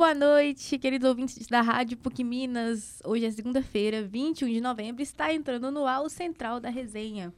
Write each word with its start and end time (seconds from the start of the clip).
boa 0.00 0.14
noite, 0.14 0.78
queridos 0.78 1.06
ouvintes 1.06 1.46
da 1.46 1.60
Rádio 1.60 1.98
PUC 1.98 2.24
Minas. 2.24 3.02
Hoje 3.04 3.26
é 3.26 3.30
segunda-feira, 3.30 4.02
21 4.02 4.48
de 4.48 4.58
novembro, 4.58 5.02
está 5.02 5.30
entrando 5.30 5.70
no 5.70 5.84
ar 5.86 6.00
o 6.00 6.08
Central 6.08 6.58
da 6.58 6.70
Resenha. 6.70 7.30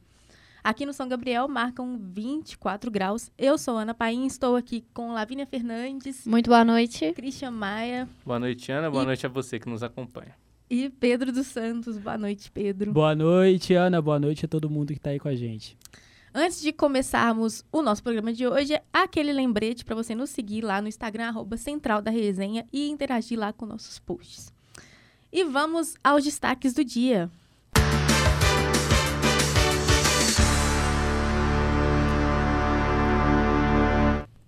Aqui 0.63 0.85
no 0.85 0.93
São 0.93 1.09
Gabriel 1.09 1.45
marcam 1.49 1.99
24 2.01 2.89
graus. 2.89 3.29
Eu 3.37 3.57
sou 3.57 3.77
Ana 3.77 3.93
Paim, 3.93 4.25
estou 4.25 4.55
aqui 4.55 4.85
com 4.93 5.11
Lavínia 5.11 5.45
Fernandes. 5.45 6.25
Muito 6.25 6.49
boa 6.49 6.63
noite. 6.63 7.11
Cristian 7.11 7.51
Maia. 7.51 8.07
Boa 8.25 8.39
noite, 8.39 8.71
Ana. 8.71 8.89
Boa 8.89 9.03
e... 9.03 9.07
noite 9.07 9.25
a 9.25 9.29
você 9.29 9.59
que 9.59 9.67
nos 9.67 9.83
acompanha. 9.83 10.33
E 10.69 10.89
Pedro 10.89 11.33
dos 11.33 11.47
Santos. 11.47 11.97
Boa 11.97 12.17
noite, 12.17 12.49
Pedro. 12.49 12.93
Boa 12.93 13.13
noite, 13.13 13.73
Ana. 13.73 14.01
Boa 14.01 14.21
noite 14.21 14.45
a 14.45 14.47
todo 14.47 14.69
mundo 14.69 14.93
que 14.93 14.99
está 14.99 15.09
aí 15.09 15.19
com 15.19 15.27
a 15.27 15.35
gente. 15.35 15.77
Antes 16.35 16.61
de 16.61 16.73
começarmos 16.73 17.63
o 17.71 17.83
nosso 17.83 18.01
programa 18.01 18.33
de 18.33 18.47
hoje, 18.47 18.81
aquele 18.91 19.31
lembrete 19.31 19.85
para 19.85 19.93
você 19.93 20.15
nos 20.15 20.31
seguir 20.31 20.63
lá 20.63 20.81
no 20.81 20.87
Instagram, 20.87 21.27
arroba 21.27 21.57
Central 21.57 22.01
da 22.01 22.09
Resenha, 22.09 22.65
e 22.73 22.89
interagir 22.89 23.37
lá 23.37 23.53
com 23.53 23.67
nossos 23.67 23.99
posts. 23.99 24.51
E 25.31 25.43
vamos 25.43 25.93
aos 26.03 26.23
destaques 26.23 26.73
do 26.73 26.83
dia. 26.83 27.29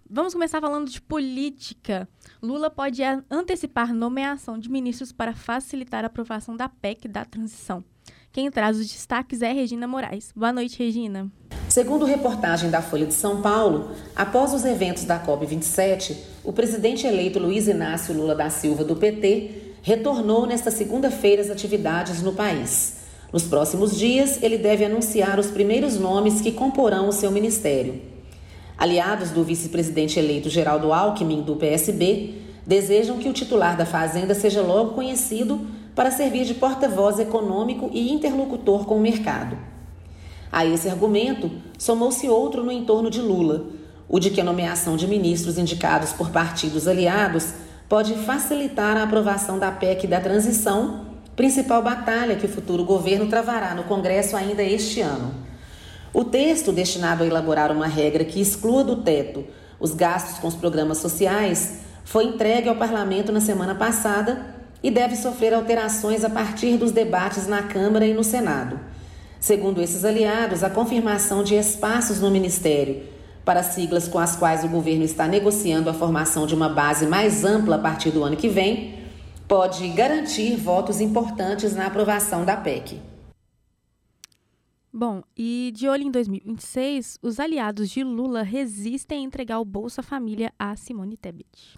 Vamos 0.10 0.34
começar 0.34 0.60
falando 0.60 0.90
de 0.90 1.00
política. 1.00 2.10
Lula 2.42 2.72
pode 2.72 3.04
antecipar 3.30 3.94
nomeação 3.94 4.58
de 4.58 4.72
ministros 4.72 5.12
para 5.12 5.36
facilitar 5.36 6.04
a 6.04 6.08
aprovação 6.08 6.58
da 6.58 6.68
PEC 6.68 7.08
da 7.08 7.24
transição. 7.24 7.84
Quem 8.32 8.50
traz 8.50 8.78
os 8.80 8.88
destaques 8.88 9.42
é 9.42 9.52
Regina 9.52 9.88
Moraes. 9.88 10.34
Boa 10.36 10.52
noite, 10.52 10.80
Regina. 10.80 11.32
Segundo 11.70 12.06
reportagem 12.06 12.70
da 12.70 12.82
Folha 12.82 13.06
de 13.06 13.14
São 13.14 13.42
Paulo, 13.42 13.92
após 14.16 14.54
os 14.54 14.64
eventos 14.64 15.04
da 15.04 15.20
COP27, 15.20 16.16
o 16.44 16.54
presidente 16.54 17.08
eleito 17.08 17.40
Luiz 17.40 17.68
Inácio 17.68 18.16
Lula 18.16 18.36
da 18.36 18.50
Silva, 18.50 18.84
do 18.84 18.96
PT, 18.96 19.74
retornou 19.82 20.46
nesta 20.46 20.72
segunda-feira 20.72 21.42
às 21.42 21.50
atividades 21.50 22.22
no 22.22 22.34
país. 22.34 22.98
Nos 23.34 23.44
próximos 23.44 23.98
dias, 23.98 24.42
ele 24.42 24.58
deve 24.58 24.86
anunciar 24.86 25.40
os 25.40 25.48
primeiros 25.48 26.00
nomes 26.00 26.40
que 26.40 26.52
comporão 26.52 27.10
o 27.10 27.12
seu 27.12 27.32
ministério. 27.32 28.00
Aliados 28.78 29.32
do 29.32 29.44
vice-presidente 29.44 30.20
eleito 30.20 30.50
Geraldo 30.50 30.94
Alckmin, 30.94 31.42
do 31.42 31.56
PSB, 31.56 32.36
desejam 32.66 33.18
que 33.18 33.28
o 33.28 33.34
titular 33.34 33.76
da 33.76 33.86
Fazenda 33.86 34.34
seja 34.34 34.62
logo 34.62 34.94
conhecido 34.94 35.60
para 35.94 36.12
servir 36.12 36.46
de 36.46 36.54
porta-voz 36.54 37.20
econômico 37.20 37.90
e 37.92 38.12
interlocutor 38.12 38.86
com 38.86 38.98
o 38.98 39.02
mercado. 39.02 39.75
A 40.56 40.66
esse 40.66 40.88
argumento, 40.88 41.52
somou-se 41.78 42.30
outro 42.30 42.64
no 42.64 42.72
entorno 42.72 43.10
de 43.10 43.20
Lula, 43.20 43.66
o 44.08 44.22
de 44.22 44.30
que 44.30 44.40
a 44.40 44.44
nomeação 44.46 44.96
de 44.96 45.06
ministros 45.06 45.58
indicados 45.58 46.14
por 46.14 46.30
partidos 46.30 46.88
aliados 46.88 47.50
pode 47.90 48.14
facilitar 48.20 48.96
a 48.96 49.04
aprovação 49.04 49.60
da 49.60 49.70
PEC 49.70 50.08
da 50.08 50.22
transição, 50.22 51.08
principal 51.36 51.84
batalha 51.84 52.38
que 52.38 52.46
o 52.46 52.50
futuro 52.50 52.86
governo 52.86 53.28
travará 53.28 53.76
no 53.76 53.84
Congresso 53.84 54.38
ainda 54.38 54.64
este 54.64 55.02
ano. 55.02 55.36
O 56.14 56.24
texto 56.24 56.72
destinado 56.72 57.26
a 57.26 57.28
elaborar 57.28 57.70
uma 57.70 57.88
regra 57.88 58.24
que 58.24 58.40
exclua 58.40 58.82
do 58.82 59.04
teto 59.04 59.44
os 59.78 59.94
gastos 59.94 60.40
com 60.40 60.48
os 60.48 60.56
programas 60.56 61.00
sociais 61.00 61.80
foi 62.06 62.28
entregue 62.28 62.70
ao 62.70 62.78
parlamento 62.78 63.30
na 63.30 63.42
semana 63.42 63.76
passada 63.76 64.56
e 64.82 64.90
deve 64.90 65.18
sofrer 65.18 65.54
alterações 65.54 66.24
a 66.24 66.30
partir 66.30 66.78
dos 66.78 66.94
debates 66.94 67.46
na 67.46 67.62
Câmara 67.64 68.08
e 68.08 68.14
no 68.14 68.24
Senado. 68.24 68.95
Segundo 69.46 69.80
esses 69.80 70.04
aliados, 70.04 70.64
a 70.64 70.72
confirmação 70.72 71.44
de 71.44 71.54
espaços 71.54 72.20
no 72.20 72.32
Ministério 72.32 73.04
para 73.46 73.62
siglas 73.62 74.08
com 74.08 74.18
as 74.18 74.36
quais 74.36 74.64
o 74.64 74.68
governo 74.68 75.04
está 75.04 75.28
negociando 75.28 75.88
a 75.88 75.94
formação 75.94 76.48
de 76.48 76.56
uma 76.56 76.68
base 76.68 77.06
mais 77.06 77.46
ampla 77.46 77.76
a 77.76 77.80
partir 77.80 78.10
do 78.10 78.24
ano 78.24 78.36
que 78.36 78.50
vem 78.50 78.96
pode 79.48 79.88
garantir 79.90 80.56
votos 80.56 81.00
importantes 81.00 81.76
na 81.76 81.86
aprovação 81.86 82.44
da 82.44 82.58
PEC. 82.58 83.00
Bom, 84.92 85.22
e 85.38 85.72
de 85.76 85.88
olho 85.88 86.02
em 86.02 86.10
2026, 86.10 87.20
os 87.22 87.40
aliados 87.40 87.92
de 87.92 88.04
Lula 88.04 88.42
resistem 88.42 89.20
a 89.20 89.28
entregar 89.28 89.60
o 89.60 89.66
Bolsa 89.66 90.02
Família 90.02 90.52
a 90.58 90.76
Simone 90.76 91.18
Tebet. 91.18 91.78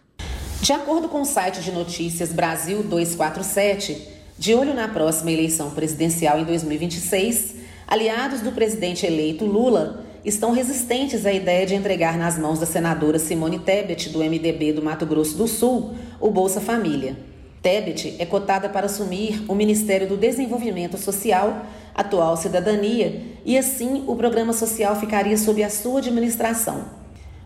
De 0.62 0.72
acordo 0.72 1.10
com 1.10 1.20
o 1.20 1.26
site 1.26 1.60
de 1.62 1.74
notícias 1.74 2.32
Brasil 2.32 2.82
247, 2.82 4.16
de 4.40 4.54
olho 4.54 4.74
na 4.74 4.88
próxima 4.88 5.32
eleição 5.32 5.72
presidencial 5.72 6.40
em 6.40 6.46
2026, 6.46 7.56
aliados 7.88 8.42
do 8.42 8.52
presidente 8.52 9.06
eleito 9.06 9.46
Lula 9.46 10.04
estão 10.26 10.52
resistentes 10.52 11.26
à 11.26 11.32
ideia 11.32 11.66
de 11.66 11.74
entregar 11.74 12.18
nas 12.18 12.38
mãos 12.38 12.60
da 12.60 12.66
senadora 12.66 13.18
Simone 13.18 13.60
Tebet, 13.60 14.10
do 14.10 14.20
MDB 14.20 14.74
do 14.74 14.84
Mato 14.84 15.06
Grosso 15.06 15.38
do 15.38 15.48
Sul, 15.48 15.94
o 16.20 16.30
Bolsa 16.30 16.60
Família. 16.60 17.16
Tebet 17.62 18.16
é 18.20 18.26
cotada 18.26 18.68
para 18.68 18.88
assumir 18.88 19.44
o 19.48 19.56
Ministério 19.56 20.08
do 20.08 20.18
Desenvolvimento 20.18 20.98
Social 20.98 21.66
atual 21.96 22.38
cidadania, 22.38 23.22
e 23.44 23.58
assim 23.58 24.04
o 24.06 24.16
programa 24.16 24.54
social 24.54 24.96
ficaria 24.98 25.36
sob 25.36 25.64
a 25.64 25.70
sua 25.70 26.00
administração. 26.00 26.86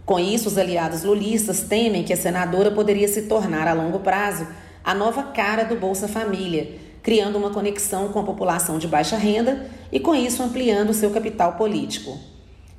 Com 0.06 0.20
isso, 0.20 0.50
os 0.50 0.58
aliados 0.58 1.04
lulistas 1.04 1.62
temem 1.62 2.04
que 2.04 2.12
a 2.12 2.18
senadora 2.18 2.70
poderia 2.70 3.08
se 3.08 3.24
tornar 3.24 3.66
a 3.68 3.74
longo 3.74 4.00
prazo 4.00 4.46
a 4.84 4.94
nova 4.94 5.24
cara 5.24 5.64
do 5.64 5.76
Bolsa 5.76 6.08
Família, 6.08 6.72
criando 7.04 7.38
uma 7.38 7.50
conexão 7.50 8.10
com 8.10 8.20
a 8.20 8.24
população 8.24 8.78
de 8.78 8.88
baixa 8.88 9.18
renda 9.18 9.70
e 9.92 10.00
com 10.00 10.14
isso 10.16 10.44
ampliando 10.44 10.94
seu 10.94 11.10
capital 11.12 11.54
político. 11.54 12.18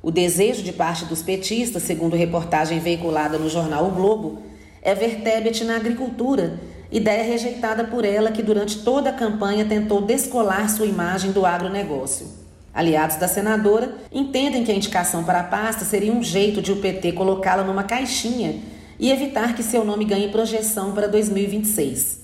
O 0.01 0.11
desejo 0.11 0.63
de 0.63 0.73
parte 0.73 1.05
dos 1.05 1.21
petistas, 1.21 1.83
segundo 1.83 2.15
reportagem 2.15 2.79
veiculada 2.79 3.37
no 3.37 3.49
jornal 3.49 3.85
O 3.85 3.91
Globo, 3.91 4.39
é 4.81 4.93
ver 4.93 5.21
Tebet 5.21 5.63
na 5.63 5.77
agricultura 5.77 6.59
ideia 6.93 7.23
rejeitada 7.23 7.83
por 7.85 8.05
ela 8.05 8.31
que 8.31 8.43
durante 8.43 8.83
toda 8.83 9.09
a 9.09 9.13
campanha 9.13 9.65
tentou 9.65 10.01
descolar 10.01 10.69
sua 10.69 10.85
imagem 10.85 11.31
do 11.31 11.43
agronegócio. 11.43 12.27
Aliados 12.71 13.17
da 13.17 13.27
senadora 13.27 13.95
entendem 14.11 14.63
que 14.63 14.71
a 14.71 14.75
indicação 14.75 15.23
para 15.23 15.39
a 15.39 15.43
pasta 15.43 15.85
seria 15.85 16.13
um 16.13 16.21
jeito 16.21 16.61
de 16.61 16.71
o 16.71 16.75
PT 16.77 17.13
colocá-la 17.13 17.63
numa 17.63 17.83
caixinha 17.83 18.59
e 18.99 19.11
evitar 19.11 19.55
que 19.55 19.63
seu 19.63 19.83
nome 19.83 20.05
ganhe 20.05 20.29
projeção 20.29 20.91
para 20.91 21.07
2026. 21.07 22.22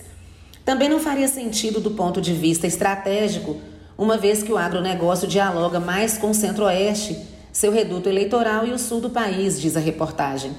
Também 0.70 0.88
não 0.88 1.00
faria 1.00 1.28
sentido 1.28 1.80
do 1.80 1.90
ponto 1.90 2.22
de 2.22 2.32
vista 2.32 2.68
estratégico, 2.68 3.58
uma 3.98 4.18
vez 4.18 4.44
que 4.44 4.54
o 4.54 4.58
agronegócio 4.58 5.28
dialoga 5.28 5.80
mais 5.80 6.16
com 6.16 6.30
o 6.30 6.34
Centro-Oeste, 6.36 7.18
seu 7.52 7.72
reduto 7.72 8.08
eleitoral 8.08 8.68
e 8.68 8.72
o 8.72 8.78
sul 8.78 9.02
do 9.02 9.10
país, 9.10 9.60
diz 9.60 9.76
a 9.76 9.80
reportagem. 9.80 10.52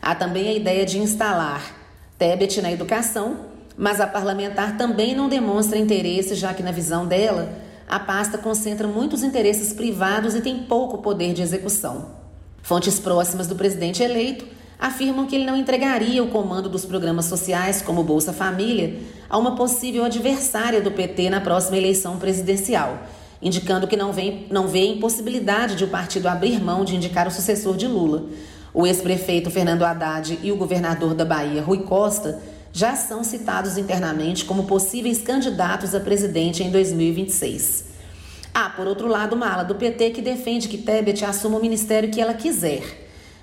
Há 0.00 0.14
também 0.14 0.46
a 0.48 0.52
ideia 0.52 0.86
de 0.86 1.00
instalar 1.00 1.74
Tebet 2.16 2.62
na 2.62 2.70
educação, 2.70 3.36
mas 3.76 4.00
a 4.00 4.06
parlamentar 4.06 4.76
também 4.76 5.16
não 5.16 5.28
demonstra 5.28 5.76
interesse, 5.76 6.36
já 6.36 6.54
que, 6.54 6.62
na 6.62 6.70
visão 6.70 7.04
dela, 7.04 7.52
a 7.88 7.98
pasta 7.98 8.38
concentra 8.38 8.86
muitos 8.86 9.24
interesses 9.24 9.72
privados 9.72 10.36
e 10.36 10.40
tem 10.40 10.62
pouco 10.62 10.98
poder 10.98 11.34
de 11.34 11.42
execução. 11.42 12.12
Fontes 12.62 13.00
próximas 13.00 13.48
do 13.48 13.56
presidente 13.56 14.04
eleito 14.04 14.46
afirmam 14.78 15.26
que 15.26 15.34
ele 15.34 15.44
não 15.44 15.56
entregaria 15.56 16.22
o 16.22 16.28
comando 16.28 16.68
dos 16.68 16.84
programas 16.84 17.24
sociais, 17.24 17.82
como 17.82 18.04
Bolsa 18.04 18.32
Família, 18.32 19.17
a 19.28 19.36
uma 19.36 19.54
possível 19.54 20.04
adversária 20.04 20.80
do 20.80 20.90
PT 20.90 21.30
na 21.30 21.40
próxima 21.40 21.76
eleição 21.76 22.18
presidencial, 22.18 22.98
indicando 23.42 23.86
que 23.86 23.96
não, 23.96 24.12
vem, 24.12 24.46
não 24.50 24.66
vê 24.66 24.86
impossibilidade 24.86 25.76
de 25.76 25.84
o 25.84 25.88
partido 25.88 26.28
abrir 26.28 26.62
mão 26.62 26.84
de 26.84 26.96
indicar 26.96 27.26
o 27.28 27.30
sucessor 27.30 27.76
de 27.76 27.86
Lula, 27.86 28.24
o 28.72 28.86
ex-prefeito 28.86 29.50
Fernando 29.50 29.84
Haddad 29.84 30.38
e 30.42 30.50
o 30.52 30.56
governador 30.56 31.14
da 31.14 31.24
Bahia, 31.24 31.62
Rui 31.62 31.78
Costa, 31.78 32.40
já 32.72 32.94
são 32.94 33.24
citados 33.24 33.76
internamente 33.76 34.44
como 34.44 34.64
possíveis 34.64 35.20
candidatos 35.20 35.94
a 35.94 36.00
presidente 36.00 36.62
em 36.62 36.70
2026. 36.70 37.86
Há, 38.54 38.70
por 38.70 38.86
outro 38.86 39.08
lado, 39.08 39.34
uma 39.34 39.48
ala 39.52 39.62
do 39.62 39.74
PT 39.74 40.10
que 40.10 40.22
defende 40.22 40.68
que 40.68 40.78
Tebet 40.78 41.24
assuma 41.24 41.58
o 41.58 41.62
ministério 41.62 42.10
que 42.10 42.20
ela 42.20 42.34
quiser, 42.34 42.82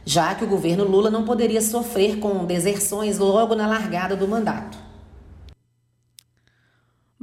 já 0.05 0.35
que 0.35 0.43
o 0.43 0.47
governo 0.47 0.83
Lula 0.83 1.09
não 1.09 1.23
poderia 1.25 1.61
sofrer 1.61 2.17
com 2.17 2.45
deserções 2.45 3.17
logo 3.17 3.55
na 3.55 3.67
largada 3.67 4.15
do 4.15 4.27
mandato. 4.27 4.84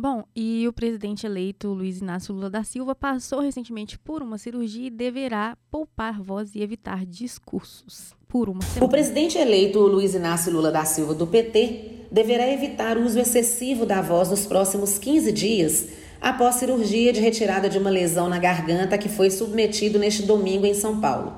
Bom, 0.02 0.24
e 0.34 0.66
o 0.66 0.72
presidente 0.72 1.24
eleito 1.24 1.68
Luiz 1.68 2.00
Inácio 2.00 2.34
Lula 2.34 2.50
da 2.50 2.64
Silva 2.64 2.92
passou 2.92 3.38
recentemente 3.38 3.96
por 3.96 4.20
uma 4.20 4.36
cirurgia 4.36 4.88
e 4.88 4.90
deverá 4.90 5.56
poupar 5.70 6.20
voz 6.20 6.56
e 6.56 6.60
evitar 6.60 7.06
discursos 7.06 8.12
por 8.26 8.48
uma 8.48 8.62
semana. 8.62 8.84
O 8.84 8.88
presidente 8.88 9.38
eleito 9.38 9.78
Luiz 9.78 10.12
Inácio 10.12 10.52
Lula 10.52 10.72
da 10.72 10.84
Silva 10.84 11.14
do 11.14 11.24
PT 11.24 12.08
deverá 12.10 12.50
evitar 12.50 12.98
o 12.98 13.06
uso 13.06 13.20
excessivo 13.20 13.86
da 13.86 14.02
voz 14.02 14.28
nos 14.28 14.44
próximos 14.44 14.98
15 14.98 15.30
dias 15.30 15.86
após 16.20 16.56
cirurgia 16.56 17.12
de 17.12 17.20
retirada 17.20 17.68
de 17.68 17.78
uma 17.78 17.88
lesão 17.88 18.28
na 18.28 18.40
garganta 18.40 18.98
que 18.98 19.08
foi 19.08 19.30
submetido 19.30 20.00
neste 20.00 20.24
domingo 20.24 20.66
em 20.66 20.74
São 20.74 21.00
Paulo. 21.00 21.32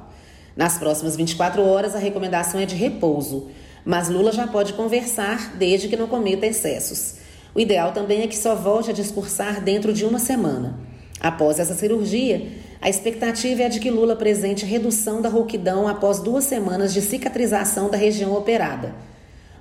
Nas 0.57 0.79
próximas 0.79 1.17
24 1.17 1.61
horas, 1.61 1.95
a 1.95 1.99
recomendação 1.99 2.59
é 2.59 2.65
de 2.65 2.77
repouso, 2.77 3.51
mas 3.85 4.09
Lula 4.09 4.33
já 4.33 4.47
pode 4.47 4.73
conversar 4.73 5.55
desde 5.55 5.87
que 5.87 5.99
não 5.99 6.07
cometa 6.07 6.47
excessos. 6.47 7.23
O 7.55 7.61
ideal 7.61 7.93
também 7.93 8.23
é 8.23 8.27
que 8.27 8.37
só 8.37 8.55
volte 8.55 8.91
a 8.91 8.95
discursar 8.95 9.63
dentro 9.63 9.93
de 9.93 10.05
uma 10.05 10.19
semana. 10.19 10.79
Após 11.21 11.61
essa 11.61 11.73
cirurgia, 11.73 12.49
a 12.83 12.91
expectativa 12.91 13.63
é 13.63 13.69
de 13.69 13.79
que 13.79 13.91
Lula 13.91 14.15
apresente 14.15 14.67
redução 14.67 15.23
da 15.23 15.29
rouquidão 15.29 15.87
após 15.87 16.19
duas 16.19 16.45
semanas 16.45 16.93
de 16.93 17.01
cicatrização 17.01 17.89
da 17.89 17.97
região 17.97 18.35
operada. 18.35 18.95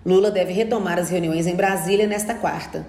Lula 0.06 0.32
deve 0.32 0.52
retomar 0.52 0.98
as 0.98 1.10
reuniões 1.10 1.48
em 1.48 1.56
Brasília 1.56 2.08
nesta 2.08 2.34
quarta. 2.34 2.86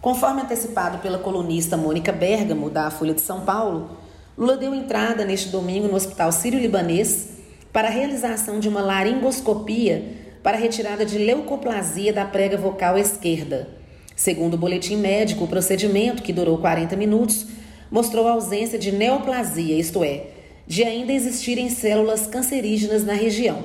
Conforme 0.00 0.40
antecipado 0.40 0.98
pela 0.98 1.18
colunista 1.18 1.76
Mônica 1.76 2.10
Bergamo, 2.10 2.70
da 2.70 2.90
Folha 2.90 3.14
de 3.14 3.20
São 3.20 3.42
Paulo, 3.42 3.90
Lula 4.36 4.56
deu 4.56 4.74
entrada 4.74 5.24
neste 5.24 5.50
domingo 5.50 5.86
no 5.86 5.94
Hospital 5.94 6.32
Sírio-Libanês 6.32 7.28
para 7.72 7.88
a 7.88 7.90
realização 7.90 8.58
de 8.58 8.68
uma 8.68 8.80
laringoscopia 8.80 10.02
para 10.42 10.56
retirada 10.56 11.04
de 11.04 11.18
leucoplasia 11.18 12.12
da 12.12 12.24
prega 12.24 12.56
vocal 12.56 12.96
esquerda. 12.96 13.68
Segundo 14.16 14.54
o 14.54 14.58
boletim 14.58 14.96
médico, 14.96 15.44
o 15.44 15.46
procedimento, 15.46 16.22
que 16.22 16.32
durou 16.32 16.56
40 16.56 16.96
minutos, 16.96 17.46
mostrou 17.90 18.26
ausência 18.26 18.78
de 18.78 18.90
neoplasia, 18.90 19.78
isto 19.78 20.02
é, 20.02 20.28
de 20.66 20.82
ainda 20.82 21.12
existirem 21.12 21.68
células 21.68 22.26
cancerígenas 22.26 23.04
na 23.04 23.12
região. 23.12 23.62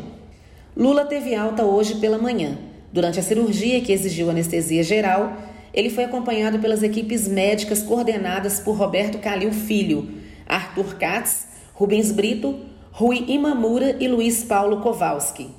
Lula 0.76 1.06
teve 1.06 1.34
alta 1.34 1.64
hoje 1.64 1.96
pela 1.96 2.18
manhã. 2.18 2.58
Durante 2.92 3.18
a 3.18 3.24
cirurgia, 3.24 3.80
que 3.80 3.94
exigiu 3.94 4.30
anestesia 4.30 4.84
geral, 4.84 5.38
ele 5.74 5.90
foi 5.90 6.04
acompanhado 6.04 6.60
pelas 6.60 6.84
equipes 6.84 7.30
médicas 7.30 7.82
coordenadas 7.82 8.60
por 8.60 8.76
Roberto 8.76 9.20
Calil 9.20 9.54
Filho, 9.54 10.10
Arthur 10.46 10.98
Katz, 10.98 11.48
Rubens 11.74 12.12
Brito, 12.12 12.60
Rui 12.92 13.24
Imamura 13.30 13.96
e 14.02 14.08
Luiz 14.08 14.44
Paulo 14.44 14.82
Kowalski. 14.82 15.50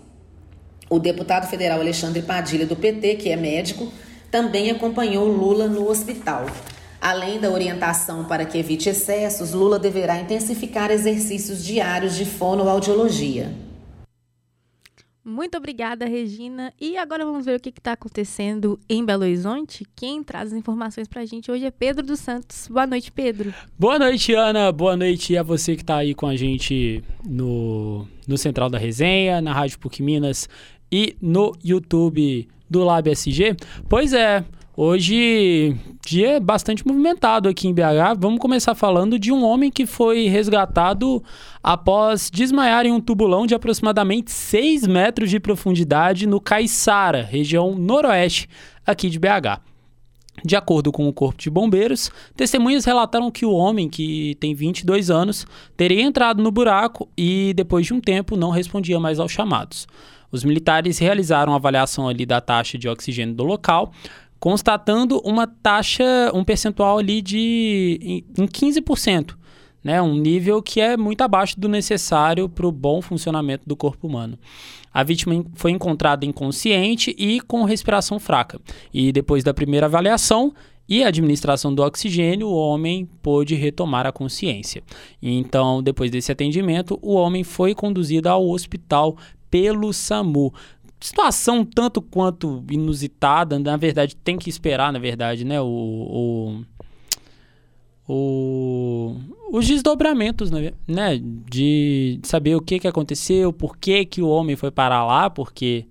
O 0.90 0.98
deputado 0.98 1.48
federal 1.48 1.80
Alexandre 1.80 2.20
Padilha, 2.20 2.66
do 2.66 2.76
PT, 2.76 3.14
que 3.14 3.30
é 3.30 3.36
médico, 3.36 3.90
também 4.32 4.70
acompanhou 4.70 5.28
Lula 5.28 5.68
no 5.68 5.86
hospital. 5.88 6.46
Além 6.98 7.38
da 7.38 7.50
orientação 7.50 8.24
para 8.24 8.46
que 8.46 8.56
evite 8.56 8.88
excessos, 8.88 9.52
Lula 9.52 9.78
deverá 9.78 10.18
intensificar 10.18 10.90
exercícios 10.90 11.62
diários 11.62 12.16
de 12.16 12.24
fonoaudiologia. 12.24 13.52
Muito 15.22 15.56
obrigada, 15.56 16.06
Regina. 16.06 16.72
E 16.80 16.96
agora 16.96 17.24
vamos 17.24 17.44
ver 17.44 17.56
o 17.56 17.60
que 17.60 17.68
está 17.68 17.92
acontecendo 17.92 18.80
em 18.88 19.04
Belo 19.04 19.22
Horizonte. 19.22 19.86
Quem 19.94 20.24
traz 20.24 20.52
as 20.52 20.58
informações 20.58 21.06
para 21.06 21.20
a 21.20 21.26
gente 21.26 21.50
hoje 21.50 21.66
é 21.66 21.70
Pedro 21.70 22.04
dos 22.04 22.18
Santos. 22.18 22.66
Boa 22.68 22.86
noite, 22.86 23.12
Pedro. 23.12 23.52
Boa 23.78 23.98
noite, 23.98 24.32
Ana. 24.34 24.72
Boa 24.72 24.96
noite 24.96 25.36
a 25.36 25.42
você 25.42 25.76
que 25.76 25.82
está 25.82 25.98
aí 25.98 26.14
com 26.14 26.26
a 26.26 26.34
gente 26.34 27.04
no, 27.24 28.08
no 28.26 28.38
Central 28.38 28.70
da 28.70 28.78
Resenha, 28.78 29.40
na 29.42 29.52
Rádio 29.52 29.78
PUC 29.78 30.02
Minas 30.02 30.48
e 30.90 31.16
no 31.20 31.52
YouTube 31.62 32.48
do 32.72 32.82
Lab 32.82 33.08
SG. 33.08 33.54
Pois 33.88 34.12
é, 34.12 34.44
Hoje, 34.74 35.76
dia 36.02 36.40
bastante 36.40 36.86
movimentado 36.86 37.46
aqui 37.46 37.68
em 37.68 37.74
BH. 37.74 38.16
Vamos 38.18 38.38
começar 38.38 38.74
falando 38.74 39.18
de 39.18 39.30
um 39.30 39.44
homem 39.44 39.70
que 39.70 39.84
foi 39.84 40.28
resgatado 40.28 41.22
após 41.62 42.30
desmaiar 42.30 42.86
em 42.86 42.90
um 42.90 42.98
tubulão 42.98 43.46
de 43.46 43.54
aproximadamente 43.54 44.32
6 44.32 44.86
metros 44.86 45.28
de 45.28 45.38
profundidade 45.38 46.26
no 46.26 46.40
Caiçara, 46.40 47.22
região 47.22 47.74
noroeste 47.74 48.48
aqui 48.86 49.10
de 49.10 49.18
BH. 49.18 49.60
De 50.42 50.56
acordo 50.56 50.90
com 50.90 51.06
o 51.06 51.12
Corpo 51.12 51.38
de 51.38 51.50
Bombeiros, 51.50 52.10
testemunhas 52.34 52.86
relataram 52.86 53.30
que 53.30 53.44
o 53.44 53.52
homem, 53.52 53.90
que 53.90 54.36
tem 54.40 54.54
22 54.54 55.10
anos, 55.10 55.46
teria 55.76 56.00
entrado 56.00 56.42
no 56.42 56.50
buraco 56.50 57.06
e, 57.16 57.52
depois 57.54 57.84
de 57.84 57.92
um 57.92 58.00
tempo, 58.00 58.36
não 58.36 58.48
respondia 58.48 58.98
mais 58.98 59.20
aos 59.20 59.30
chamados. 59.30 59.86
Os 60.32 60.42
militares 60.42 60.98
realizaram 60.98 61.52
a 61.52 61.56
avaliação 61.56 62.08
ali 62.08 62.24
da 62.24 62.40
taxa 62.40 62.78
de 62.78 62.88
oxigênio 62.88 63.34
do 63.34 63.44
local, 63.44 63.92
constatando 64.40 65.20
uma 65.24 65.46
taxa, 65.46 66.32
um 66.34 66.42
percentual 66.42 66.98
ali 66.98 67.22
de 67.22 68.24
em 68.36 68.46
15%, 68.46 69.36
né? 69.84 70.00
Um 70.00 70.14
nível 70.14 70.62
que 70.62 70.80
é 70.80 70.96
muito 70.96 71.20
abaixo 71.20 71.60
do 71.60 71.68
necessário 71.68 72.48
para 72.48 72.66
o 72.66 72.72
bom 72.72 73.02
funcionamento 73.02 73.68
do 73.68 73.76
corpo 73.76 74.08
humano. 74.08 74.38
A 74.92 75.02
vítima 75.02 75.44
foi 75.54 75.70
encontrada 75.70 76.26
inconsciente 76.26 77.14
e 77.18 77.40
com 77.40 77.64
respiração 77.64 78.18
fraca. 78.18 78.60
E 78.92 79.12
depois 79.12 79.44
da 79.44 79.54
primeira 79.54 79.86
avaliação 79.86 80.52
e 80.88 81.02
administração 81.02 81.74
do 81.74 81.82
oxigênio, 81.82 82.48
o 82.48 82.54
homem 82.54 83.08
pôde 83.22 83.54
retomar 83.54 84.06
a 84.06 84.12
consciência. 84.12 84.82
Então, 85.22 85.82
depois 85.82 86.10
desse 86.10 86.32
atendimento, 86.32 86.98
o 87.00 87.14
homem 87.14 87.44
foi 87.44 87.74
conduzido 87.74 88.28
ao 88.28 88.46
hospital 88.48 89.16
pelo 89.52 89.92
SAMU 89.92 90.52
situação 90.98 91.64
tanto 91.64 92.00
quanto 92.00 92.64
inusitada, 92.70 93.58
na 93.58 93.76
verdade 93.76 94.16
tem 94.16 94.38
que 94.38 94.48
esperar, 94.48 94.92
na 94.92 94.98
verdade, 94.98 95.44
né, 95.44 95.60
o, 95.60 95.66
o, 95.66 96.64
o 98.08 99.16
os 99.50 99.66
desdobramentos, 99.66 100.50
né, 100.50 100.72
né, 100.86 101.20
de 101.20 102.20
saber 102.22 102.54
o 102.54 102.60
que 102.60 102.78
que 102.78 102.88
aconteceu, 102.88 103.52
por 103.52 103.76
que 103.76 104.04
que 104.04 104.22
o 104.22 104.28
homem 104.28 104.56
foi 104.56 104.70
parar 104.70 105.04
lá, 105.04 105.28
porque 105.28 105.86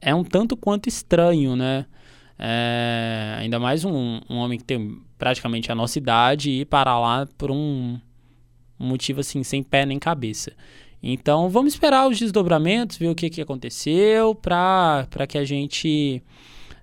é 0.00 0.14
um 0.14 0.24
tanto 0.24 0.56
quanto 0.56 0.88
estranho, 0.88 1.54
né, 1.54 1.86
é, 2.38 3.36
ainda 3.38 3.60
mais 3.60 3.84
um, 3.84 4.20
um 4.28 4.36
homem 4.36 4.58
que 4.58 4.64
tem 4.64 5.00
praticamente 5.18 5.70
a 5.70 5.74
nossa 5.74 5.98
idade 5.98 6.50
e 6.50 6.64
parar 6.64 6.98
lá 6.98 7.28
por 7.38 7.50
um 7.50 7.98
motivo 8.78 9.20
assim, 9.20 9.42
sem 9.42 9.62
pé 9.62 9.86
nem 9.86 9.98
cabeça. 9.98 10.52
Então 11.02 11.48
vamos 11.48 11.74
esperar 11.74 12.08
os 12.08 12.18
desdobramentos, 12.18 12.96
ver 12.96 13.08
o 13.08 13.14
que, 13.14 13.30
que 13.30 13.40
aconteceu, 13.40 14.34
para 14.34 15.26
que 15.28 15.38
a 15.38 15.44
gente 15.44 16.22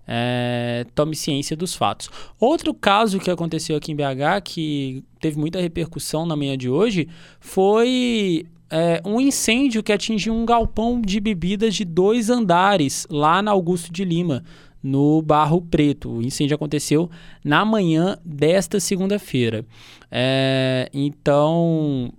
é, 0.07 0.86
tome 0.94 1.15
ciência 1.15 1.56
dos 1.56 1.75
fatos. 1.75 2.10
Outro 2.39 2.74
caso 2.74 3.19
que 3.19 3.30
aconteceu 3.30 3.75
aqui 3.75 3.92
em 3.92 3.95
BH, 3.95 4.42
que 4.44 5.04
teve 5.19 5.38
muita 5.38 5.60
repercussão 5.60 6.25
na 6.25 6.36
manhã 6.36 6.57
de 6.57 6.69
hoje, 6.69 7.07
foi 7.39 8.45
é, 8.69 9.01
um 9.06 9.19
incêndio 9.19 9.83
que 9.83 9.92
atingiu 9.92 10.33
um 10.33 10.45
galpão 10.45 11.00
de 11.00 11.19
bebidas 11.19 11.75
de 11.75 11.86
dois 11.86 12.30
andares 12.30 13.07
lá 13.09 13.42
na 13.42 13.51
Augusto 13.51 13.92
de 13.92 14.04
Lima, 14.04 14.44
no 14.81 15.21
Barro 15.21 15.62
Preto. 15.62 16.09
O 16.12 16.21
incêndio 16.21 16.56
aconteceu 16.56 17.09
na 17.44 17.63
manhã 17.63 18.18
desta 18.25 18.80
segunda-feira. 18.80 19.66
É, 20.12 20.89
então, 20.94 22.12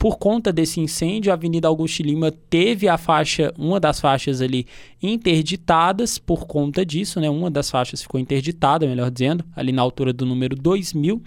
por 0.00 0.16
conta 0.16 0.50
desse 0.50 0.80
incêndio, 0.80 1.30
a 1.30 1.34
Avenida 1.34 1.68
Augusto 1.68 2.02
Lima 2.02 2.32
teve 2.32 2.88
a 2.88 2.96
faixa, 2.96 3.52
uma 3.58 3.78
das 3.78 4.00
faixas 4.00 4.40
ali 4.40 4.66
interditadas 5.02 6.16
por 6.16 6.46
conta 6.46 6.86
disso, 6.86 7.20
né? 7.20 7.28
Uma 7.28 7.50
das 7.50 7.70
faixas 7.70 8.00
ficou 8.00 8.18
interditada, 8.18 8.86
melhor 8.86 9.10
dizendo, 9.10 9.44
ali 9.54 9.72
na 9.72 9.82
altura 9.82 10.10
do 10.10 10.24
número 10.24 10.56
2000. 10.56 11.20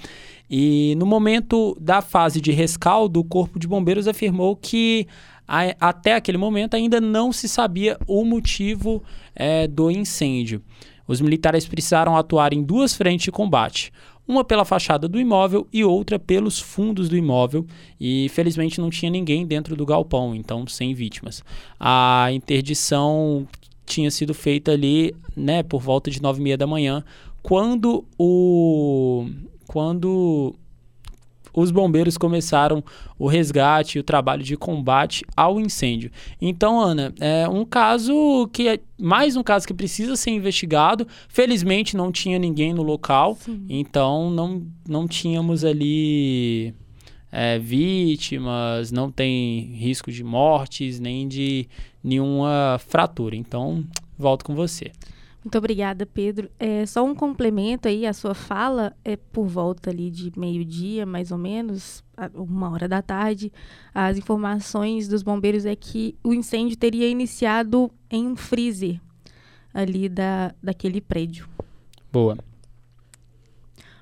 E 0.49 0.95
no 0.97 1.05
momento 1.05 1.77
da 1.79 2.01
fase 2.01 2.41
de 2.41 2.51
rescaldo, 2.51 3.19
o 3.19 3.23
Corpo 3.23 3.59
de 3.59 3.67
Bombeiros 3.67 4.07
afirmou 4.07 4.56
que 4.56 5.06
a, 5.47 5.75
até 5.80 6.15
aquele 6.15 6.39
momento 6.39 6.73
ainda 6.73 6.99
não 6.99 7.31
se 7.31 7.47
sabia 7.47 7.95
o 8.07 8.25
motivo 8.25 9.03
é, 9.35 9.68
do 9.68 9.92
incêndio. 9.92 10.63
Os 11.07 11.21
militares 11.21 11.68
precisaram 11.68 12.18
atuar 12.18 12.53
em 12.53 12.63
duas 12.63 12.95
frentes 12.95 13.25
de 13.25 13.31
combate 13.31 13.92
uma 14.27 14.44
pela 14.44 14.65
fachada 14.65 15.07
do 15.07 15.19
imóvel 15.19 15.68
e 15.71 15.83
outra 15.83 16.18
pelos 16.18 16.59
fundos 16.59 17.09
do 17.09 17.18
imóvel. 17.18 17.65
E 17.99 18.30
felizmente 18.30 18.80
não 18.80 18.89
tinha 18.89 19.11
ninguém 19.11 19.45
dentro 19.45 19.75
do 19.75 19.85
galpão, 19.85 20.33
então 20.33 20.65
sem 20.68 20.94
vítimas. 20.94 21.44
A 21.80 22.30
interdição 22.31 23.47
tinha 23.85 24.09
sido 24.09 24.33
feita 24.33 24.71
ali, 24.71 25.13
né, 25.35 25.61
por 25.61 25.81
volta 25.81 26.09
de 26.09 26.21
nove 26.21 26.39
e 26.39 26.44
meia 26.44 26.57
da 26.57 26.65
manhã, 26.65 27.03
quando 27.42 28.06
o 28.18 29.27
quando 29.68 30.56
os 31.54 31.72
bombeiros 31.72 32.18
começaram 32.18 32.83
o 33.18 33.28
resgate 33.28 33.98
e 33.98 34.02
o 34.02 34.04
trabalho 34.04 34.44
de 34.44 34.57
combate 34.57 35.24
ao 35.36 35.60
incêndio. 35.60 36.12
Então, 36.42 36.80
Ana, 36.80 37.14
é 37.19 37.48
um 37.48 37.64
caso 37.64 38.50
que 38.52 38.68
é 38.68 38.80
mais 39.00 39.36
um 39.36 39.44
caso 39.44 39.68
que 39.68 39.74
precisa 39.74 40.16
ser 40.16 40.31
investigado. 40.31 41.07
Felizmente 41.28 41.95
não 41.95 42.12
tinha 42.12 42.40
ninguém 42.40 42.74
no 42.74 42.81
local, 42.81 43.36
Sim. 43.36 43.66
então 43.69 44.30
não, 44.30 44.66
não 44.88 45.07
tínhamos 45.07 45.64
ali 45.64 46.74
é, 47.31 47.57
vítimas, 47.60 48.92
não 48.92 49.12
tem 49.12 49.74
risco 49.74 50.12
de 50.12 50.24
mortes, 50.24 51.00
nem 51.00 51.28
de 51.28 51.68
nenhuma 52.04 52.80
fratura. 52.88 53.36
Então, 53.36 53.83
volto 54.18 54.45
com 54.45 54.56
você. 54.56 54.92
Muito 55.44 55.57
obrigada, 55.57 56.06
Pedro. 56.06 56.50
É, 56.57 56.85
só 56.85 57.04
um 57.04 57.14
complemento 57.14 57.88
aí, 57.88 58.06
a 58.06 58.14
sua 58.14 58.33
fala 58.33 58.95
é 59.04 59.18
por 59.18 59.45
volta 59.45 59.90
ali 59.90 60.09
de 60.09 60.31
meio-dia, 60.40 61.06
mais 61.06 61.31
ou 61.31 61.38
menos, 61.38 62.02
uma 62.33 62.71
hora 62.71 62.88
da 62.88 63.02
tarde. 63.02 63.52
As 63.94 64.18
informações 64.18 65.07
dos 65.07 65.21
bombeiros 65.21 65.66
é 65.66 65.76
que 65.76 66.16
o 66.23 66.33
incêndio 66.33 66.78
teria 66.78 67.09
iniciado 67.09 67.92
em 68.09 68.26
um 68.26 68.35
freezer 68.38 69.02
ali 69.73 70.07
da, 70.07 70.56
daquele 70.64 71.02
prédio. 71.02 71.50
Boa. 72.12 72.38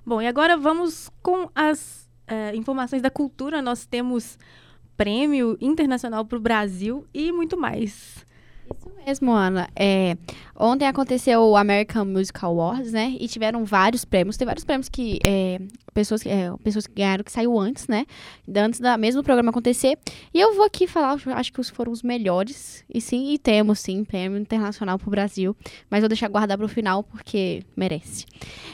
Bom, 0.06 0.22
e 0.22 0.28
agora 0.28 0.58
vamos 0.58 1.10
com 1.24 1.50
as 1.56 2.08
é, 2.28 2.56
informações 2.56 3.02
da 3.02 3.10
cultura. 3.10 3.64
Nós 3.64 3.86
temos 3.86 4.38
prêmio 4.96 5.58
internacional 5.60 6.24
para 6.24 6.38
o 6.38 6.42
Brasil 6.42 7.08
e 7.12 7.32
muito 7.32 7.58
mais. 7.58 8.24
Isso 8.80 8.90
mesmo. 9.06 9.32
Ana. 9.32 9.70
É, 9.76 10.18
ontem 10.56 10.88
aconteceu 10.88 11.42
o 11.42 11.56
American 11.56 12.06
Musical 12.06 12.52
Awards, 12.52 12.92
né? 12.92 13.16
E 13.20 13.28
tiveram 13.28 13.66
vários 13.66 14.06
prêmios. 14.06 14.38
Tem 14.38 14.46
vários 14.46 14.64
prêmios 14.64 14.90
que 14.90 15.20
é, 15.26 15.60
pessoas, 15.94 16.26
é, 16.26 16.52
pessoas 16.64 16.88
que 16.88 16.94
ganharam 16.94 17.24
que 17.24 17.32
saiu 17.32 17.60
antes, 17.60 17.88
né? 17.88 18.06
Antes 18.56 18.80
da 18.80 18.98
mesmo 18.98 19.24
programa 19.24 19.50
acontecer. 19.50 19.98
E 20.34 20.40
eu 20.40 20.56
vou 20.56 20.66
aqui 20.66 20.88
falar, 20.88 21.18
acho 21.36 21.54
que 21.54 21.60
os 21.60 21.70
foram 21.70 21.92
os 21.92 22.04
melhores. 22.04 22.84
E 22.94 23.02
sim, 23.02 23.34
e 23.34 23.38
temos 23.38 23.80
sim 23.80 24.04
prêmio 24.04 24.38
internacional 24.38 24.98
pro 25.00 25.10
Brasil. 25.10 25.56
Mas 25.90 26.02
vou 26.02 26.10
deixar 26.10 26.28
guardar 26.28 26.58
pro 26.58 26.68
final 26.68 27.04
porque 27.04 27.64
merece. 27.76 28.26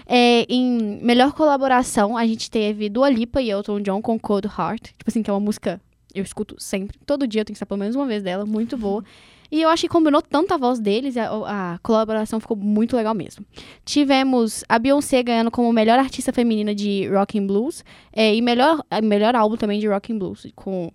É, 0.05 0.45
em 0.49 0.99
melhor 1.01 1.33
colaboração, 1.33 2.17
a 2.17 2.25
gente 2.25 2.49
teve 2.49 2.89
Dua 2.89 3.09
Lipa 3.09 3.41
e 3.41 3.49
Elton 3.49 3.81
John 3.81 4.01
com 4.01 4.19
Cold 4.19 4.47
Heart. 4.47 4.93
Tipo 4.97 5.09
assim, 5.09 5.23
que 5.23 5.29
é 5.29 5.33
uma 5.33 5.39
música 5.39 5.81
eu 6.13 6.23
escuto 6.23 6.55
sempre. 6.57 6.97
Todo 7.05 7.27
dia 7.27 7.41
eu 7.41 7.45
tenho 7.45 7.53
que 7.53 7.57
estar 7.57 7.65
pelo 7.65 7.79
menos 7.79 7.95
uma 7.95 8.07
vez 8.07 8.23
dela. 8.23 8.45
Muito 8.45 8.77
boa. 8.77 9.03
E 9.51 9.61
eu 9.61 9.69
acho 9.69 9.81
que 9.83 9.89
combinou 9.89 10.21
tanto 10.21 10.53
a 10.53 10.57
voz 10.57 10.79
deles, 10.79 11.15
a, 11.17 11.73
a, 11.73 11.79
colaboração 11.79 12.39
ficou 12.39 12.57
muito 12.57 12.95
legal 12.95 13.13
mesmo. 13.13 13.45
Tivemos 13.85 14.63
a 14.67 14.77
Beyoncé 14.77 15.23
ganhando 15.23 15.51
como 15.51 15.71
melhor 15.71 15.97
artista 15.99 16.33
feminina 16.33 16.75
de 16.75 17.07
rock 17.07 17.39
and 17.39 17.47
blues 17.47 17.83
é, 18.11 18.35
e 18.35 18.41
melhor, 18.41 18.83
melhor 19.03 19.35
álbum 19.35 19.55
também 19.55 19.79
de 19.79 19.87
rock 19.87 20.11
and 20.11 20.17
blues. 20.17 20.47
Com, 20.55 20.91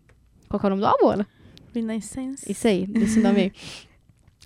qual 0.48 0.60
é 0.62 0.66
o 0.66 0.70
nome 0.70 0.82
do 0.82 0.86
álbum, 0.86 1.08
Ana? 1.08 1.26
Renaissance. 1.74 2.50
Isso 2.50 2.68
aí, 2.68 2.86
esse 2.94 3.20
nome 3.20 3.40
aí. 3.40 3.52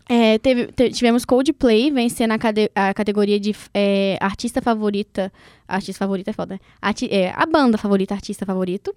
É, 0.09 0.39
teve, 0.39 0.69
tivemos 0.93 1.25
Coldplay 1.25 1.91
vencendo 1.91 2.31
a, 2.31 2.39
cade, 2.39 2.71
a 2.77 2.95
categoria 2.95 3.41
de 3.41 3.53
é, 3.75 4.17
artista 4.21 4.63
favorita. 4.63 5.33
Artista 5.67 5.99
favorita 5.99 6.31
é 6.31 6.33
foda, 6.33 6.55
né? 6.55 6.61
Arti, 6.81 7.09
é, 7.11 7.33
a 7.35 7.45
banda 7.45 7.77
favorita, 7.77 8.15
artista 8.15 8.47
favorito. 8.47 8.95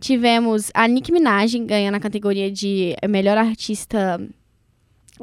Tivemos 0.00 0.72
a 0.74 0.88
Nicki 0.88 1.12
Minaj 1.12 1.56
ganhando 1.60 1.94
a 1.94 2.00
categoria 2.00 2.50
de 2.50 2.96
melhor 3.08 3.38
artista 3.38 4.20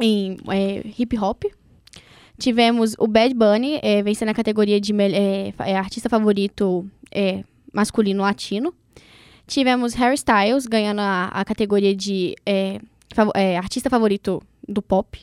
em 0.01 0.37
é, 0.49 0.83
hip 0.97 1.17
hop. 1.17 1.43
Tivemos 2.37 2.95
o 2.99 3.07
Bad 3.07 3.33
Bunny 3.33 3.79
é, 3.81 4.03
vencendo 4.03 4.29
a 4.29 4.33
categoria 4.33 4.79
de 4.79 4.93
é, 4.93 5.53
é, 5.59 5.77
artista 5.77 6.09
favorito 6.09 6.89
é, 7.11 7.43
masculino 7.73 8.23
latino. 8.23 8.73
Tivemos 9.47 9.93
Harry 9.93 10.15
Styles 10.15 10.65
ganhando 10.65 10.99
a, 10.99 11.27
a 11.27 11.45
categoria 11.45 11.95
de 11.95 12.35
é, 12.45 12.79
fav 13.13 13.31
artista 13.57 13.89
favorito 13.89 14.41
do 14.67 14.81
pop. 14.81 15.17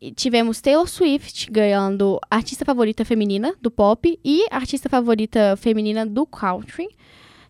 E 0.00 0.12
tivemos 0.12 0.60
Taylor 0.60 0.86
Swift 0.88 1.50
ganhando 1.50 2.20
artista 2.30 2.64
favorita 2.64 3.04
feminina 3.04 3.54
do 3.60 3.70
pop 3.70 4.18
e 4.24 4.46
artista 4.50 4.88
favorita 4.88 5.56
feminina 5.56 6.06
do 6.06 6.26
country. 6.26 6.88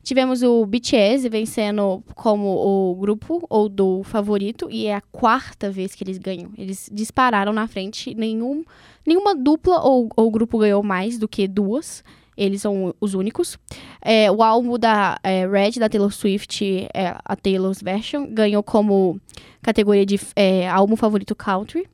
Tivemos 0.04 0.42
o 0.42 0.66
BTS 0.66 1.30
vencendo 1.30 2.04
como 2.14 2.46
o 2.46 2.94
grupo 2.94 3.42
ou 3.48 3.70
do 3.70 4.02
favorito, 4.02 4.68
e 4.70 4.86
é 4.86 4.94
a 4.94 5.00
quarta 5.00 5.70
vez 5.70 5.94
que 5.94 6.04
eles 6.04 6.18
ganham. 6.18 6.52
Eles 6.58 6.90
dispararam 6.92 7.54
na 7.54 7.66
frente, 7.66 8.14
nenhum, 8.14 8.62
nenhuma 9.06 9.34
dupla 9.34 9.80
ou, 9.80 10.10
ou 10.14 10.30
grupo 10.30 10.58
ganhou 10.58 10.82
mais 10.82 11.18
do 11.18 11.26
que 11.26 11.48
duas. 11.48 12.04
Eles 12.36 12.60
são 12.60 12.94
os 13.00 13.14
únicos. 13.14 13.58
É, 14.02 14.30
o 14.30 14.42
álbum 14.42 14.78
da 14.78 15.18
é, 15.22 15.46
Red, 15.46 15.78
da 15.78 15.88
Taylor 15.88 16.12
Swift, 16.12 16.86
é, 16.92 17.16
a 17.24 17.34
Taylor's 17.34 17.80
Version, 17.80 18.26
ganhou 18.26 18.62
como 18.62 19.18
categoria 19.62 20.04
de 20.04 20.20
é, 20.36 20.68
álbum 20.68 20.96
favorito 20.96 21.34
country. 21.34 21.88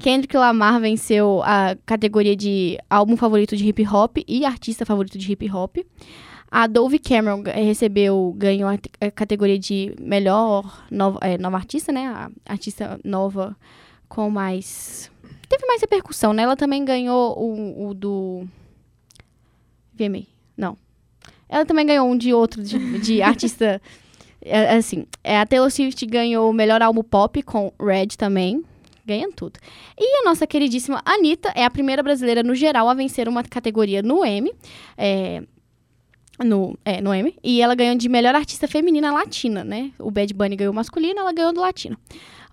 Kendrick 0.00 0.34
Lamar 0.34 0.80
venceu 0.80 1.42
a 1.44 1.76
categoria 1.84 2.34
de 2.34 2.78
álbum 2.88 3.16
favorito 3.16 3.54
de 3.54 3.68
hip 3.68 3.86
hop 3.86 4.16
e 4.26 4.46
artista 4.46 4.86
favorito 4.86 5.18
de 5.18 5.30
hip 5.30 5.50
hop. 5.50 5.76
A 6.50 6.66
Dove 6.66 6.98
Cameron 6.98 7.42
recebeu, 7.42 8.34
ganhou 8.36 8.68
a, 8.68 9.10
categoria 9.10 9.58
de 9.58 9.94
melhor 10.00 10.84
nova, 10.90 11.18
é, 11.22 11.38
nova 11.38 11.58
artista, 11.58 11.92
né? 11.92 12.06
A 12.06 12.30
artista 12.46 12.98
nova 13.04 13.56
com 14.08 14.28
mais. 14.30 15.10
Teve 15.48 15.66
mais 15.66 15.80
repercussão, 15.80 16.32
né? 16.32 16.42
Ela 16.42 16.56
também 16.56 16.84
ganhou 16.84 17.38
o, 17.38 17.88
o 17.88 17.94
do. 17.94 18.48
VMA. 19.94 20.22
Não. 20.56 20.76
Ela 21.48 21.66
também 21.66 21.86
ganhou 21.86 22.08
um 22.08 22.16
de 22.16 22.32
outro, 22.32 22.62
de, 22.62 22.98
de 22.98 23.20
artista. 23.22 23.80
É, 24.42 24.76
assim, 24.76 25.06
é, 25.22 25.38
a 25.38 25.46
Taylor 25.46 25.70
Swift 25.70 26.04
ganhou 26.06 26.50
o 26.50 26.54
melhor 26.54 26.80
álbum 26.80 27.02
pop 27.02 27.42
com 27.42 27.70
Red 27.78 28.08
também 28.16 28.64
ganhando 29.10 29.34
tudo. 29.34 29.58
E 29.98 30.20
a 30.20 30.24
nossa 30.24 30.46
queridíssima 30.46 31.02
Anitta 31.04 31.52
é 31.54 31.64
a 31.64 31.70
primeira 31.70 32.02
brasileira 32.02 32.42
no 32.42 32.54
geral 32.54 32.88
a 32.88 32.94
vencer 32.94 33.28
uma 33.28 33.42
categoria 33.42 34.02
no 34.02 34.24
M. 34.24 34.52
É, 34.96 35.42
no, 36.44 36.78
é, 36.84 37.00
no 37.00 37.12
M. 37.12 37.34
E 37.42 37.60
ela 37.60 37.74
ganhou 37.74 37.94
de 37.96 38.08
melhor 38.08 38.34
artista 38.34 38.66
feminina 38.66 39.12
latina, 39.12 39.62
né? 39.62 39.92
O 39.98 40.10
Bad 40.10 40.32
Bunny 40.32 40.56
ganhou 40.56 40.72
masculino, 40.72 41.20
ela 41.20 41.32
ganhou 41.32 41.52
do 41.52 41.60
latino. 41.60 41.98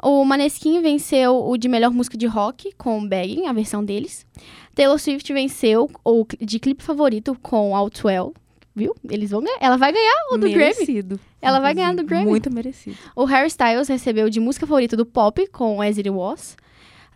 O 0.02 0.24
Maneskin 0.24 0.82
venceu 0.82 1.48
o 1.48 1.58
de 1.58 1.68
melhor 1.68 1.92
música 1.92 2.18
de 2.18 2.28
rock 2.28 2.72
com 2.78 3.00
o 3.00 3.08
Begging, 3.08 3.48
a 3.48 3.54
versão 3.54 3.84
deles. 3.84 4.26
Taylor 4.76 5.00
Swift 5.00 5.32
venceu 5.34 5.90
o 6.04 6.26
de 6.40 6.60
clipe 6.60 6.84
favorito 6.84 7.36
com 7.42 7.76
Outwell, 7.76 8.34
viu? 8.78 8.96
Eles 9.10 9.32
vão 9.32 9.42
ganhar. 9.42 9.58
Ela 9.60 9.76
vai 9.76 9.92
ganhar 9.92 10.16
o 10.32 10.38
do 10.38 10.48
merecido, 10.48 11.16
Grammy. 11.16 11.22
Ela 11.42 11.60
vai 11.60 11.74
ganhar 11.74 11.96
do 11.96 12.04
Grammy. 12.04 12.26
Muito 12.26 12.54
merecido. 12.54 12.96
O 13.16 13.26
Harry 13.26 13.48
Styles 13.48 13.88
recebeu 13.88 14.30
de 14.30 14.40
música 14.40 14.68
favorita 14.68 14.96
do 14.96 15.06
pop 15.06 15.46
com 15.48 15.82
As 15.82 15.98
It 15.98 16.10
Was. 16.10 16.56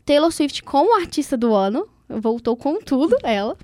Taylor 0.03 0.31
Swift 0.31 0.63
como 0.63 0.99
artista 0.99 1.37
do 1.37 1.53
ano. 1.53 1.87
Voltou 2.09 2.57
com 2.57 2.81
tudo, 2.81 3.15
ela. 3.23 3.55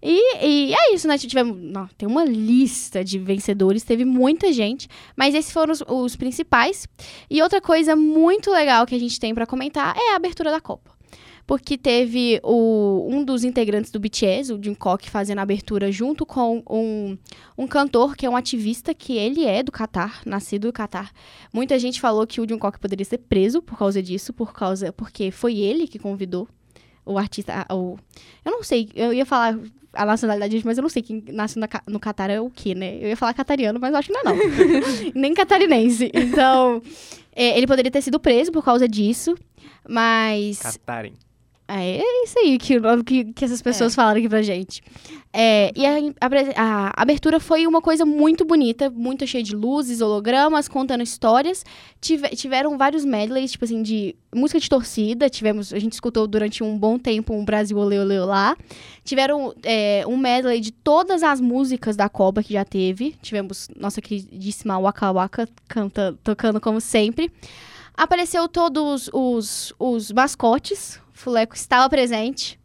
E, 0.00 0.46
e, 0.46 0.74
é 0.74 0.94
isso, 0.94 1.08
né? 1.08 1.18
Tivemos, 1.18 1.56
não, 1.60 1.88
tem 1.98 2.08
uma 2.08 2.24
lista 2.24 3.02
de 3.02 3.18
vencedores, 3.18 3.82
teve 3.82 4.04
muita 4.04 4.52
gente, 4.52 4.88
mas 5.16 5.34
esses 5.34 5.50
foram 5.50 5.72
os, 5.72 5.82
os 5.88 6.14
principais. 6.14 6.86
E 7.28 7.42
outra 7.42 7.60
coisa 7.60 7.96
muito 7.96 8.52
legal 8.52 8.86
que 8.86 8.94
a 8.94 9.00
gente 9.00 9.18
tem 9.18 9.34
para 9.34 9.46
comentar 9.46 9.96
é 9.96 10.12
a 10.12 10.16
abertura 10.16 10.52
da 10.52 10.60
Copa 10.60 10.97
porque 11.48 11.78
teve 11.78 12.38
o, 12.44 13.08
um 13.10 13.24
dos 13.24 13.42
integrantes 13.42 13.90
do 13.90 13.98
BTS, 13.98 14.52
o 14.52 14.62
Jungkook, 14.62 15.08
fazendo 15.08 15.38
a 15.38 15.42
abertura 15.42 15.90
junto 15.90 16.26
com 16.26 16.62
um, 16.68 17.16
um 17.56 17.66
cantor 17.66 18.14
que 18.14 18.26
é 18.26 18.30
um 18.30 18.36
ativista, 18.36 18.92
que 18.92 19.16
ele 19.16 19.46
é 19.46 19.62
do 19.62 19.72
Catar, 19.72 20.20
nascido 20.26 20.68
do 20.68 20.72
Catar. 20.74 21.10
Muita 21.50 21.78
gente 21.78 22.02
falou 22.02 22.26
que 22.26 22.38
o 22.38 22.46
Jungkook 22.46 22.78
poderia 22.78 23.04
ser 23.06 23.16
preso 23.16 23.62
por 23.62 23.78
causa 23.78 24.02
disso, 24.02 24.30
por 24.34 24.52
causa 24.52 24.92
porque 24.92 25.30
foi 25.30 25.56
ele 25.56 25.88
que 25.88 25.98
convidou 25.98 26.46
o 27.02 27.16
artista, 27.16 27.64
o, 27.72 27.96
eu 28.44 28.52
não 28.52 28.62
sei, 28.62 28.90
eu 28.94 29.14
ia 29.14 29.24
falar 29.24 29.58
a 29.94 30.04
nacionalidade, 30.04 30.60
mas 30.66 30.76
eu 30.76 30.82
não 30.82 30.90
sei 30.90 31.00
quem 31.00 31.24
nasce 31.32 31.58
no 31.86 31.98
Catar 31.98 32.28
é 32.28 32.38
o 32.38 32.50
que, 32.50 32.74
né? 32.74 32.98
Eu 33.00 33.08
ia 33.08 33.16
falar 33.16 33.32
catariano, 33.32 33.80
mas 33.80 33.90
eu 33.90 33.96
acho 33.96 34.08
que 34.08 34.12
não 34.12 34.20
é 34.20 34.24
não. 34.24 35.12
Nem 35.16 35.32
catarinense. 35.32 36.10
Então, 36.12 36.82
é, 37.34 37.56
ele 37.56 37.66
poderia 37.66 37.90
ter 37.90 38.02
sido 38.02 38.20
preso 38.20 38.52
por 38.52 38.62
causa 38.62 38.86
disso, 38.86 39.34
mas... 39.88 40.58
Catarem. 40.58 41.14
É, 41.70 41.98
é 41.98 42.24
isso 42.24 42.38
aí 42.38 42.56
que, 42.56 42.80
que, 43.04 43.24
que 43.34 43.44
essas 43.44 43.60
pessoas 43.60 43.92
é. 43.92 43.96
falaram 43.96 44.18
aqui 44.18 44.28
pra 44.28 44.40
gente. 44.40 44.82
É, 45.30 45.70
e 45.76 45.84
a, 45.84 45.96
a, 46.18 46.88
a, 46.96 47.02
abertura 47.02 47.38
foi 47.38 47.66
uma 47.66 47.82
coisa 47.82 48.06
muito 48.06 48.42
bonita, 48.42 48.88
muito 48.88 49.26
cheia 49.26 49.44
de 49.44 49.54
luzes, 49.54 50.00
hologramas, 50.00 50.66
contando 50.66 51.02
histórias. 51.02 51.66
Tive, 52.00 52.30
tiveram 52.30 52.78
vários 52.78 53.04
medleys, 53.04 53.52
tipo 53.52 53.66
assim, 53.66 53.82
de 53.82 54.16
música 54.34 54.58
de 54.58 54.66
torcida. 54.66 55.28
Tivemos, 55.28 55.70
a 55.74 55.78
gente 55.78 55.92
escutou 55.92 56.26
durante 56.26 56.64
um 56.64 56.78
bom 56.78 56.98
tempo 56.98 57.34
um 57.34 57.44
Brasil 57.44 57.76
Olê 57.76 57.98
Olê 57.98 58.18
lá. 58.18 58.56
Tiveram 59.04 59.54
é, 59.62 60.04
um 60.08 60.16
medley 60.16 60.60
de 60.60 60.72
todas 60.72 61.22
as 61.22 61.38
músicas 61.38 61.96
da 61.96 62.08
Copa 62.08 62.42
que 62.42 62.54
já 62.54 62.64
teve. 62.64 63.14
Tivemos 63.20 63.68
nossa 63.76 64.00
queridíssima 64.00 64.78
Waka 64.80 65.12
Waka 65.12 65.48
canta, 65.68 66.18
tocando 66.24 66.58
como 66.62 66.80
sempre. 66.80 67.30
Apareceu 67.94 68.48
todos 68.48 69.10
os, 69.12 69.74
os 69.76 70.12
mascotes, 70.12 71.00
Fuleco 71.18 71.54
estava 71.54 71.88
presente. 71.88 72.58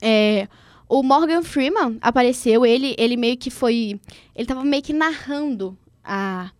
É, 0.00 0.48
o 0.88 1.02
Morgan 1.02 1.42
Freeman 1.42 1.98
apareceu, 2.00 2.66
ele, 2.66 2.94
ele 2.98 3.16
meio 3.16 3.36
que 3.36 3.50
foi. 3.50 3.98
Ele 4.34 4.44
estava 4.44 4.62
meio 4.62 4.82
que 4.82 4.92
narrando 4.92 5.76
a, 6.04 6.50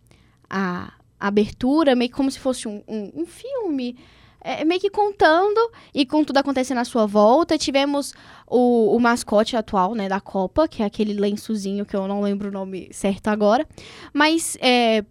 a, 0.49 0.91
a, 1.19 1.27
abertura, 1.27 1.95
meio 1.95 2.09
que 2.09 2.15
como 2.15 2.31
se 2.31 2.39
fosse 2.39 2.67
um, 2.67 2.81
um, 2.87 3.11
um 3.21 3.25
filme. 3.25 3.97
É, 4.45 4.65
meio 4.65 4.81
que 4.81 4.89
contando 4.89 5.71
e 5.93 6.05
com 6.05 6.21
tudo 6.21 6.37
acontecendo 6.37 6.79
à 6.79 6.83
sua 6.83 7.05
volta. 7.05 7.57
Tivemos 7.57 8.13
o, 8.45 8.93
o 8.93 8.99
mascote 8.99 9.55
atual, 9.55 9.95
né, 9.95 10.09
da 10.09 10.19
Copa, 10.19 10.67
que 10.67 10.83
é 10.83 10.85
aquele 10.85 11.13
lençozinho 11.13 11.85
que 11.85 11.95
eu 11.95 12.07
não 12.09 12.19
lembro 12.19 12.49
o 12.49 12.51
nome 12.51 12.89
certo 12.91 13.29
agora. 13.29 13.65
Mas 14.11 14.57
é, 14.59 15.05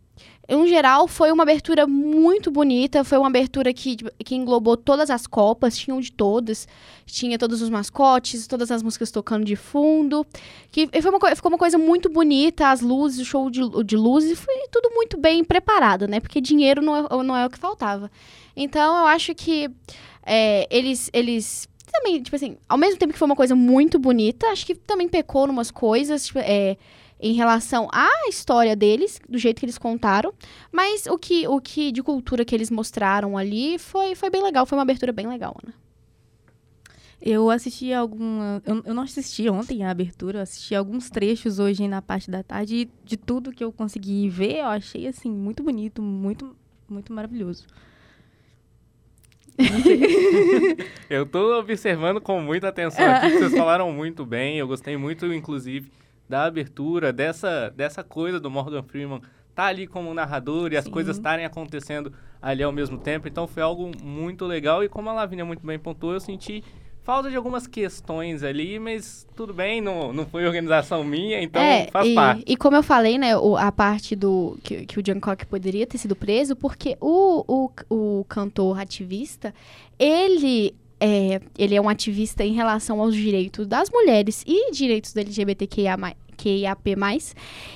em 0.52 0.66
geral, 0.66 1.08
foi 1.08 1.32
uma 1.32 1.42
abertura 1.44 1.86
muito 1.86 2.50
bonita. 2.50 3.02
Foi 3.04 3.16
uma 3.16 3.28
abertura 3.28 3.72
que, 3.72 3.96
que 4.24 4.34
englobou 4.34 4.76
todas 4.76 5.08
as 5.08 5.26
copas, 5.26 5.76
tinham 5.76 6.00
de 6.00 6.12
todas. 6.12 6.68
Tinha 7.06 7.38
todos 7.38 7.62
os 7.62 7.70
mascotes, 7.70 8.46
todas 8.46 8.70
as 8.70 8.82
músicas 8.82 9.10
tocando 9.10 9.44
de 9.44 9.56
fundo. 9.56 10.26
Que 10.70 10.88
foi 11.00 11.10
uma, 11.10 11.36
ficou 11.36 11.50
uma 11.50 11.58
coisa 11.58 11.78
muito 11.78 12.08
bonita, 12.08 12.68
as 12.68 12.80
luzes, 12.80 13.20
o 13.20 13.24
show 13.24 13.50
de, 13.50 13.60
de 13.84 13.96
luzes. 13.96 14.38
Foi 14.38 14.54
tudo 14.70 14.90
muito 14.94 15.18
bem 15.18 15.42
preparado, 15.42 16.06
né? 16.06 16.20
Porque 16.20 16.40
dinheiro 16.40 16.82
não 16.82 16.96
é, 16.96 17.24
não 17.24 17.36
é 17.36 17.46
o 17.46 17.50
que 17.50 17.58
faltava. 17.58 18.10
Então, 18.54 18.98
eu 18.98 19.06
acho 19.06 19.34
que 19.34 19.70
é, 20.24 20.66
eles, 20.70 21.08
eles 21.12 21.68
também, 21.90 22.22
tipo 22.22 22.36
assim, 22.36 22.56
ao 22.68 22.78
mesmo 22.78 22.98
tempo 22.98 23.12
que 23.12 23.18
foi 23.18 23.26
uma 23.26 23.36
coisa 23.36 23.54
muito 23.54 23.98
bonita, 23.98 24.48
acho 24.48 24.66
que 24.66 24.74
também 24.74 25.08
pecou 25.08 25.46
numas 25.46 25.70
coisas. 25.70 26.26
Tipo, 26.26 26.40
é, 26.40 26.76
em 27.22 27.34
relação 27.34 27.88
à 27.92 28.08
história 28.28 28.74
deles, 28.74 29.20
do 29.28 29.38
jeito 29.38 29.60
que 29.60 29.64
eles 29.64 29.78
contaram, 29.78 30.34
mas 30.72 31.06
o 31.06 31.16
que, 31.16 31.46
o 31.46 31.60
que 31.60 31.92
de 31.92 32.02
cultura 32.02 32.44
que 32.44 32.52
eles 32.52 32.68
mostraram 32.68 33.38
ali 33.38 33.78
foi, 33.78 34.16
foi 34.16 34.28
bem 34.28 34.42
legal, 34.42 34.66
foi 34.66 34.76
uma 34.76 34.82
abertura 34.82 35.12
bem 35.12 35.28
legal, 35.28 35.56
Ana. 35.62 35.72
Eu 37.24 37.48
assisti 37.48 37.92
alguma. 37.92 38.60
Eu, 38.66 38.82
eu 38.84 38.92
não 38.92 39.04
assisti 39.04 39.48
ontem 39.48 39.84
a 39.84 39.90
abertura, 39.92 40.38
eu 40.38 40.42
assisti 40.42 40.74
alguns 40.74 41.08
trechos 41.08 41.60
hoje 41.60 41.86
na 41.86 42.02
parte 42.02 42.28
da 42.28 42.42
tarde 42.42 42.74
e 42.74 42.90
de 43.04 43.16
tudo 43.16 43.52
que 43.52 43.62
eu 43.62 43.70
consegui 43.70 44.28
ver, 44.28 44.56
eu 44.56 44.66
achei 44.66 45.06
assim, 45.06 45.30
muito 45.30 45.62
bonito, 45.62 46.02
muito, 46.02 46.56
muito 46.88 47.12
maravilhoso. 47.12 47.64
eu 51.08 51.24
tô 51.24 51.60
observando 51.60 52.20
com 52.20 52.40
muita 52.40 52.68
atenção 52.68 53.06
aqui, 53.06 53.30
que 53.30 53.38
vocês 53.38 53.54
falaram 53.54 53.92
muito 53.92 54.26
bem. 54.26 54.58
Eu 54.58 54.66
gostei 54.66 54.96
muito, 54.96 55.32
inclusive, 55.32 55.88
da 56.32 56.44
abertura, 56.44 57.12
dessa, 57.12 57.68
dessa 57.76 58.02
coisa 58.02 58.40
do 58.40 58.50
Morgan 58.50 58.82
Freeman 58.82 59.20
tá 59.54 59.64
ali 59.66 59.86
como 59.86 60.14
narrador 60.14 60.72
e 60.72 60.78
as 60.78 60.88
coisas 60.88 61.18
estarem 61.18 61.44
acontecendo 61.44 62.10
ali 62.40 62.62
ao 62.62 62.72
mesmo 62.72 62.96
tempo. 62.96 63.28
Então 63.28 63.46
foi 63.46 63.62
algo 63.62 63.92
muito 64.02 64.46
legal 64.46 64.82
e 64.82 64.88
como 64.88 65.10
a 65.10 65.12
Lavínia 65.12 65.44
muito 65.44 65.66
bem 65.66 65.78
pontuou, 65.78 66.14
eu 66.14 66.20
senti 66.20 66.64
falta 67.02 67.28
de 67.28 67.36
algumas 67.36 67.66
questões 67.66 68.42
ali, 68.42 68.78
mas 68.78 69.26
tudo 69.36 69.52
bem, 69.52 69.82
não, 69.82 70.10
não 70.10 70.24
foi 70.24 70.46
organização 70.46 71.04
minha, 71.04 71.42
então 71.42 71.60
é, 71.60 71.88
faz 71.88 72.08
e, 72.08 72.14
parte. 72.14 72.44
E 72.46 72.56
como 72.56 72.76
eu 72.78 72.82
falei, 72.82 73.18
né, 73.18 73.36
o, 73.36 73.54
a 73.54 73.70
parte 73.70 74.16
do 74.16 74.56
que, 74.62 74.86
que 74.86 74.98
o 74.98 75.02
Jungkook 75.06 75.44
poderia 75.44 75.86
ter 75.86 75.98
sido 75.98 76.16
preso, 76.16 76.56
porque 76.56 76.96
o, 76.98 77.44
o, 77.46 77.70
o 77.90 78.24
cantor 78.24 78.80
ativista, 78.80 79.52
ele 79.98 80.74
é, 81.04 81.40
ele 81.58 81.74
é 81.74 81.80
um 81.80 81.88
ativista 81.88 82.44
em 82.44 82.52
relação 82.52 83.00
aos 83.00 83.16
direitos 83.16 83.66
das 83.66 83.90
mulheres 83.90 84.44
e 84.46 84.70
direitos 84.70 85.12
do 85.12 85.18
LGBTQIA+. 85.18 85.98
QIAP+. 86.36 86.96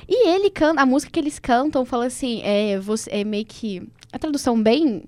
E 0.09 0.29
ele 0.29 0.51
canta, 0.51 0.83
a 0.83 0.87
música 0.87 1.13
que 1.13 1.21
eles 1.21 1.39
cantam 1.39 1.85
fala 1.85 2.07
assim, 2.07 2.41
é, 2.43 2.79
você, 2.79 3.11
é 3.11 3.25
meio 3.25 3.45
que, 3.45 3.87
a 4.13 4.19
tradução 4.19 4.61
bem, 4.61 5.05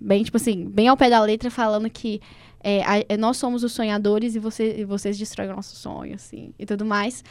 bem, 0.00 0.22
tipo 0.22 0.36
assim, 0.36 0.64
bem 0.66 0.88
ao 0.88 0.96
pé 0.96 1.10
da 1.10 1.20
letra, 1.20 1.50
falando 1.50 1.88
que 1.90 2.20
é, 2.64 2.82
a, 2.82 3.04
é, 3.06 3.16
nós 3.18 3.36
somos 3.36 3.62
os 3.62 3.72
sonhadores 3.72 4.34
e, 4.34 4.38
você, 4.38 4.80
e 4.80 4.84
vocês 4.84 5.18
destroem 5.18 5.50
o 5.50 5.56
nosso 5.56 5.76
sonho, 5.76 6.14
assim, 6.14 6.54
e 6.58 6.64
tudo 6.64 6.84
mais. 6.84 7.22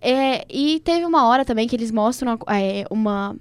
É, 0.00 0.44
e 0.50 0.80
teve 0.80 1.06
uma 1.06 1.28
hora 1.28 1.44
também 1.44 1.68
que 1.68 1.76
eles 1.76 1.92
mostram 1.92 2.36
é, 2.48 2.84
uma... 2.90 3.36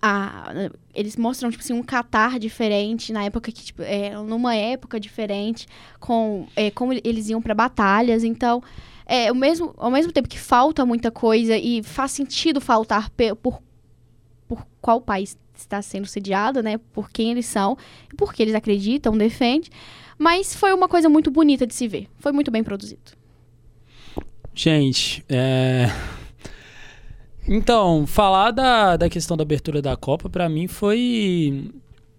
A, 0.00 0.70
eles 0.94 1.16
mostram, 1.16 1.50
tipo 1.50 1.62
assim, 1.62 1.74
um 1.74 1.82
catar 1.82 2.38
diferente 2.38 3.12
na 3.12 3.24
época 3.24 3.52
que, 3.52 3.62
tipo, 3.62 3.82
é, 3.82 4.14
numa 4.22 4.54
época 4.54 4.98
diferente, 4.98 5.66
com 5.98 6.46
é, 6.56 6.70
como 6.70 6.92
eles 6.92 7.28
iam 7.28 7.42
para 7.42 7.54
batalhas, 7.54 8.24
então... 8.24 8.62
É, 9.12 9.32
o 9.32 9.34
mesmo, 9.34 9.74
ao 9.76 9.90
mesmo 9.90 10.12
tempo 10.12 10.28
que 10.28 10.38
falta 10.38 10.86
muita 10.86 11.10
coisa 11.10 11.56
e 11.56 11.82
faz 11.82 12.12
sentido 12.12 12.60
faltar 12.60 13.10
por, 13.42 13.60
por 14.46 14.64
qual 14.80 15.00
país 15.00 15.36
está 15.52 15.82
sendo 15.82 16.06
sediado, 16.06 16.62
né? 16.62 16.78
Por 16.92 17.10
quem 17.10 17.32
eles 17.32 17.46
são, 17.46 17.76
por 18.16 18.32
que 18.32 18.40
eles 18.40 18.54
acreditam, 18.54 19.18
defendem. 19.18 19.68
Mas 20.16 20.54
foi 20.54 20.72
uma 20.72 20.88
coisa 20.88 21.08
muito 21.08 21.28
bonita 21.28 21.66
de 21.66 21.74
se 21.74 21.88
ver. 21.88 22.06
Foi 22.20 22.30
muito 22.30 22.52
bem 22.52 22.62
produzido. 22.62 23.12
Gente, 24.54 25.24
é... 25.28 25.86
Então, 27.48 28.06
falar 28.06 28.52
da, 28.52 28.96
da 28.96 29.08
questão 29.08 29.36
da 29.36 29.42
abertura 29.42 29.82
da 29.82 29.96
Copa, 29.96 30.30
para 30.30 30.48
mim 30.48 30.68
foi. 30.68 31.68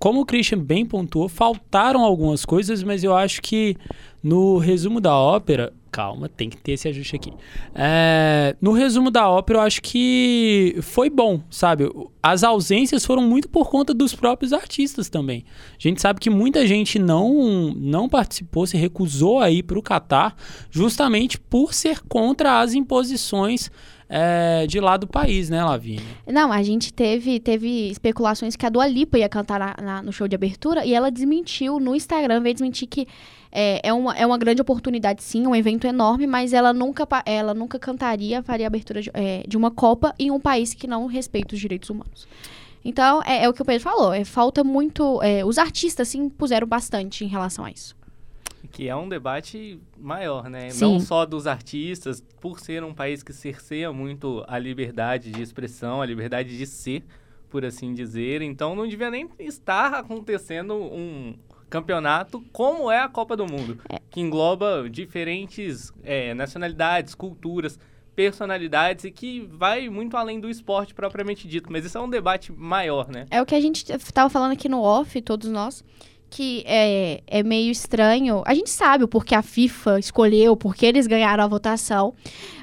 Como 0.02 0.22
o 0.22 0.26
Christian 0.26 0.58
bem 0.58 0.84
pontuou, 0.84 1.30
faltaram 1.30 2.04
algumas 2.04 2.44
coisas, 2.44 2.82
mas 2.82 3.04
eu 3.04 3.16
acho 3.16 3.40
que 3.40 3.78
no 4.24 4.58
resumo 4.58 5.00
da 5.00 5.16
ópera, 5.16 5.72
calma, 5.92 6.28
tem 6.28 6.50
que 6.50 6.58
ter 6.58 6.72
esse 6.72 6.88
ajuste 6.88 7.16
aqui. 7.16 7.32
É, 7.76 8.56
no 8.60 8.72
resumo 8.72 9.12
da 9.12 9.30
ópera, 9.30 9.60
eu 9.60 9.62
acho 9.62 9.80
que 9.80 10.76
foi 10.82 11.08
bom, 11.08 11.40
sabe? 11.52 11.88
As 12.22 12.44
ausências 12.44 13.06
foram 13.06 13.22
muito 13.22 13.48
por 13.48 13.70
conta 13.70 13.94
dos 13.94 14.16
próprios 14.16 14.54
artistas 14.54 15.08
também. 15.08 15.46
A 15.74 15.76
gente 15.78 16.02
sabe 16.02 16.20
que 16.20 16.32
muita 16.32 16.66
gente 16.66 16.98
não, 16.98 17.72
não 17.78 18.10
participou, 18.10 18.66
se 18.66 18.78
recusou 18.78 19.40
a 19.40 19.52
ir 19.52 19.62
para 19.62 19.78
o 19.78 19.84
Catar, 19.84 20.36
justamente 20.72 21.40
por 21.40 21.76
ser 21.76 22.00
contra 22.08 22.60
as 22.60 22.74
imposições 22.74 23.70
é, 24.14 24.68
de 24.68 24.78
lá 24.82 24.98
do 24.98 25.08
país, 25.08 25.50
né, 25.50 25.64
Lavínia? 25.64 26.04
Não, 26.28 26.52
a 26.52 26.62
gente 26.62 26.94
teve, 26.94 27.40
teve 27.40 27.90
especulações 27.90 28.58
que 28.58 28.66
a 28.66 28.70
Dua 28.70 28.86
Lipa 28.86 29.18
ia 29.18 29.30
cantar 29.30 29.58
na, 29.58 29.76
na, 29.82 30.02
no 30.02 30.12
show 30.12 30.28
de 30.28 30.36
abertura 30.36 30.86
e 30.86 30.94
ela 30.94 31.10
desmentiu 31.10 31.80
no 31.80 31.96
Instagram, 31.96 32.42
veio 32.42 32.54
desmentir 32.54 32.90
que 32.90 33.08
é, 33.50 33.80
é, 33.88 33.94
uma, 33.94 34.14
é 34.14 34.26
uma 34.26 34.38
grande 34.38 34.62
oportunidade, 34.62 35.24
sim, 35.24 35.48
um 35.48 35.56
evento 35.56 35.88
enorme, 35.88 36.28
mas 36.28 36.52
ela 36.52 36.74
nunca, 36.74 37.08
ela 37.26 37.54
nunca 37.54 37.80
cantaria, 37.80 38.44
faria 38.44 38.68
abertura 38.68 39.02
de, 39.02 39.10
é, 39.14 39.44
de 39.48 39.56
uma 39.56 39.72
Copa 39.72 40.14
em 40.20 40.30
um 40.30 40.40
país 40.40 40.74
que 40.74 40.88
não 40.88 41.06
respeita 41.06 41.56
os 41.56 41.62
direitos 41.62 41.90
humanos. 41.90 42.28
Então, 42.84 43.22
é, 43.24 43.46
é 43.46 43.50
o 43.50 43.54
que 43.54 43.62
o 43.62 43.66
Pedro 43.66 43.82
falou, 43.82 44.14
é, 44.14 44.26
falta 44.26 44.62
muito... 44.62 45.22
É, 45.22 45.46
os 45.46 45.58
artistas, 45.58 46.10
sim, 46.10 46.28
puseram 46.28 46.68
bastante 46.68 47.24
em 47.24 47.28
relação 47.28 47.64
a 47.64 47.72
isso 47.72 48.01
que 48.68 48.88
é 48.88 48.96
um 48.96 49.08
debate 49.08 49.80
maior, 49.98 50.50
né? 50.50 50.70
Sim. 50.70 50.86
Não 50.86 51.00
só 51.00 51.26
dos 51.26 51.48
artistas, 51.48 52.22
por 52.40 52.60
ser 52.60 52.84
um 52.84 52.94
país 52.94 53.24
que 53.24 53.34
cerceia 53.34 53.92
muito 53.92 54.44
a 54.48 54.58
liberdade 54.58 55.32
de 55.32 55.42
expressão, 55.42 56.02
a 56.02 56.06
liberdade 56.06 56.58
de 56.58 56.66
ser, 56.66 57.04
por 57.50 57.66
assim 57.66 57.94
dizer. 57.94 58.42
Então 58.42 58.76
não 58.76 58.88
devia 58.88 59.10
nem 59.10 59.30
estar 59.40 59.94
acontecendo 59.94 60.76
um 60.76 61.36
campeonato 61.70 62.44
como 62.52 62.92
é 62.92 63.00
a 63.00 63.08
Copa 63.08 63.36
do 63.36 63.46
Mundo, 63.46 63.80
é. 63.90 64.00
que 64.10 64.20
engloba 64.20 64.90
diferentes 64.90 65.92
é, 66.04 66.34
nacionalidades, 66.34 67.16
culturas, 67.16 67.80
personalidades 68.14 69.06
e 69.06 69.12
que 69.12 69.48
vai 69.50 69.90
muito 69.90 70.18
além 70.18 70.40
do 70.40 70.50
esporte 70.50 70.94
propriamente 70.94 71.48
dito. 71.48 71.72
Mas 71.72 71.86
isso 71.86 71.98
é 71.98 72.02
um 72.02 72.10
debate 72.10 72.52
maior, 72.52 73.08
né? 73.10 73.26
É 73.32 73.42
o 73.42 73.46
que 73.46 73.56
a 73.56 73.62
gente 73.62 73.90
estava 73.90 74.30
falando 74.30 74.52
aqui 74.52 74.68
no 74.68 74.82
off, 74.82 75.22
todos 75.22 75.50
nós 75.50 75.84
que 76.32 76.64
é, 76.66 77.22
é 77.28 77.44
meio 77.44 77.70
estranho. 77.70 78.42
A 78.46 78.56
gente 78.56 78.70
sabe 78.70 79.04
o 79.04 79.08
porquê 79.08 79.36
a 79.36 79.42
FIFA 79.42 80.00
escolheu, 80.00 80.56
porque 80.56 80.86
eles 80.86 81.06
ganharam 81.06 81.44
a 81.44 81.48
votação. 81.48 82.14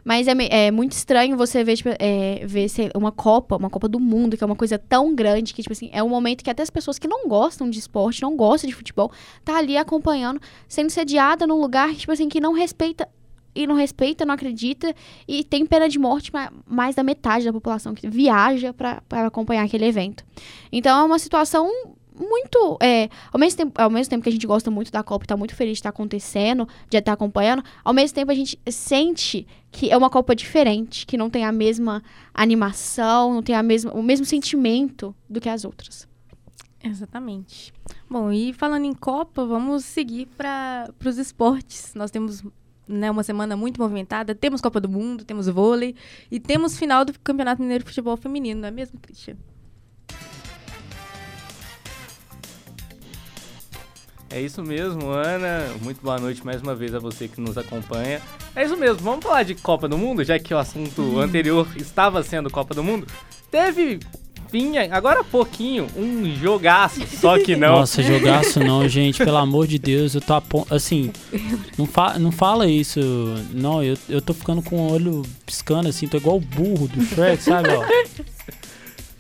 Mas 0.03 0.27
é, 0.27 0.33
é 0.49 0.71
muito 0.71 0.93
estranho 0.93 1.37
você 1.37 1.63
ver, 1.63 1.77
tipo, 1.77 1.91
é, 1.99 2.47
ver 2.47 2.67
uma 2.95 3.13
Copa, 3.13 3.57
uma 3.57 3.69
Copa 3.69 3.87
do 3.87 4.01
Mundo, 4.01 4.39
que 4.39 4.43
é 4.43 4.47
uma 4.47 4.57
coisa 4.57 4.79
tão 4.79 5.15
grande 5.15 5.53
que, 5.53 5.63
tipo 5.63 5.75
assim, 5.75 5.91
é 5.93 6.03
um 6.03 6.09
momento 6.09 6.43
que 6.43 6.49
até 6.49 6.63
as 6.63 6.71
pessoas 6.71 6.99
que 6.99 7.07
não 7.07 7.29
gostam 7.29 7.69
de 7.69 7.79
esporte, 7.79 8.23
não 8.23 8.35
gostam 8.35 8.71
de 8.71 8.75
futebol, 8.75 9.13
tá 9.45 9.59
ali 9.59 9.77
acompanhando, 9.77 10.41
sendo 10.67 10.89
sediada 10.89 11.47
num 11.47 11.61
lugar, 11.61 11.95
tipo 11.95 12.11
assim, 12.11 12.27
que 12.27 12.41
não 12.41 12.55
respeita 12.55 13.07
e 13.55 13.67
não 13.67 13.75
respeita, 13.75 14.25
não 14.25 14.35
acredita 14.35 14.95
e 15.27 15.45
tem 15.45 15.67
pena 15.67 15.89
de 15.89 15.99
morte 15.99 16.33
mais 16.67 16.95
da 16.95 17.03
metade 17.03 17.45
da 17.45 17.53
população 17.53 17.95
que 17.95 18.09
viaja 18.09 18.73
para 18.73 19.03
acompanhar 19.27 19.65
aquele 19.65 19.85
evento. 19.85 20.25
Então 20.73 20.99
é 20.99 21.05
uma 21.05 21.19
situação 21.19 21.69
muito. 22.19 22.79
É, 22.81 23.09
ao, 23.33 23.39
mesmo 23.39 23.57
tempo, 23.57 23.81
ao 23.81 23.91
mesmo 23.91 24.11
tempo 24.11 24.23
que 24.23 24.29
a 24.29 24.33
gente 24.33 24.47
gosta 24.47 24.71
muito 24.71 24.91
da 24.91 25.03
Copa 25.03 25.25
e 25.25 25.29
tá 25.29 25.37
muito 25.37 25.55
feliz 25.55 25.75
de 25.75 25.79
estar 25.79 25.93
tá 25.93 25.95
acontecendo, 25.95 26.67
de 26.89 26.97
estar 26.97 27.03
tá 27.03 27.13
acompanhando, 27.13 27.63
ao 27.85 27.93
mesmo 27.93 28.15
tempo 28.15 28.31
a 28.31 28.35
gente 28.35 28.59
sente 28.71 29.47
que 29.71 29.91
é 29.91 29.97
uma 29.97 30.11
Copa 30.11 30.35
diferente, 30.35 31.07
que 31.07 31.17
não 31.17 31.31
tem 31.31 31.45
a 31.45 31.53
mesma 31.53 32.03
animação, 32.33 33.35
não 33.35 33.43
tem 33.43 33.55
a 33.55 33.63
mesma, 33.63 33.93
o 33.93 34.03
mesmo 34.03 34.25
sentimento 34.25 35.15
do 35.29 35.41
que 35.41 35.49
as 35.49 35.65
outras. 35.65 36.09
Exatamente. 36.83 37.73
Bom, 38.09 38.33
e 38.33 38.53
falando 38.53 38.85
em 38.85 38.95
Copa, 38.95 39.45
vamos 39.45 39.85
seguir 39.85 40.27
para 40.37 40.89
os 41.05 41.19
esportes. 41.19 41.93
Nós 41.95 42.11
temos 42.11 42.43
né, 42.87 43.11
uma 43.11 43.23
semana 43.23 43.57
muito 43.57 43.81
movimentada. 43.81 44.35
Temos 44.35 44.61
Copa 44.61 44.81
do 44.81 44.89
Mundo, 44.89 45.25
temos 45.25 45.47
vôlei 45.47 45.95
e 46.31 46.41
temos 46.41 46.79
final 46.79 47.05
do 47.05 47.19
Campeonato 47.21 47.61
Mineiro 47.61 47.85
de 47.85 47.91
Futebol 47.91 48.17
Feminino, 48.17 48.63
não 48.63 48.69
é 48.69 48.71
mesmo, 48.71 48.99
Cristian? 48.99 49.37
É 54.31 54.41
isso 54.41 54.63
mesmo, 54.63 55.11
Ana. 55.11 55.75
Muito 55.83 56.03
boa 56.03 56.19
noite 56.19 56.45
mais 56.45 56.61
uma 56.61 56.75
vez 56.75 56.95
a 56.95 56.99
você 56.99 57.29
que 57.29 57.41
nos 57.41 57.57
acompanha. 57.57 58.21
É 58.55 58.65
isso 58.65 58.77
mesmo, 58.77 58.99
vamos 58.99 59.25
falar 59.25 59.43
de 59.43 59.55
Copa 59.55 59.89
do 59.89 59.97
Mundo, 59.97 60.23
já 60.23 60.39
que 60.39 60.53
o 60.53 60.59
assunto 60.59 61.01
hum. 61.01 61.21
anterior 61.21 61.67
estava 61.77 62.23
sendo 62.23 62.51
Copa 62.51 62.75
do 62.75 62.85
Mundo. 62.85 63.07
Teve 63.51 63.99
vinha 64.51 64.89
agora 64.95 65.21
há 65.21 65.25
pouquinho, 65.25 65.87
um 65.97 66.25
jogaço, 66.37 67.07
só 67.07 67.39
que 67.39 67.55
não. 67.55 67.81
Nossa, 67.81 68.03
jogaço 68.03 68.61
não, 68.61 68.89
gente, 68.89 69.23
pelo 69.23 69.37
amor 69.37 69.67
de 69.67 69.79
Deus, 69.79 70.15
eu 70.15 70.21
tô 70.21 70.35
assim, 70.71 71.13
não, 71.77 71.87
fa 71.87 72.19
não 72.19 72.33
fala 72.33 72.67
isso, 72.67 73.01
não, 73.53 73.83
eu, 73.83 73.97
eu 74.09 74.23
tô 74.23 74.33
ficando 74.33 74.63
com 74.63 74.77
o 74.77 74.93
olho 74.93 75.23
piscando 75.45 75.89
assim, 75.89 76.09
tô 76.09 76.17
igual 76.17 76.37
o 76.37 76.41
burro 76.41 76.89
do 76.89 77.05
Shrek, 77.05 77.43
sabe, 77.43 77.69
ó. 77.71 77.85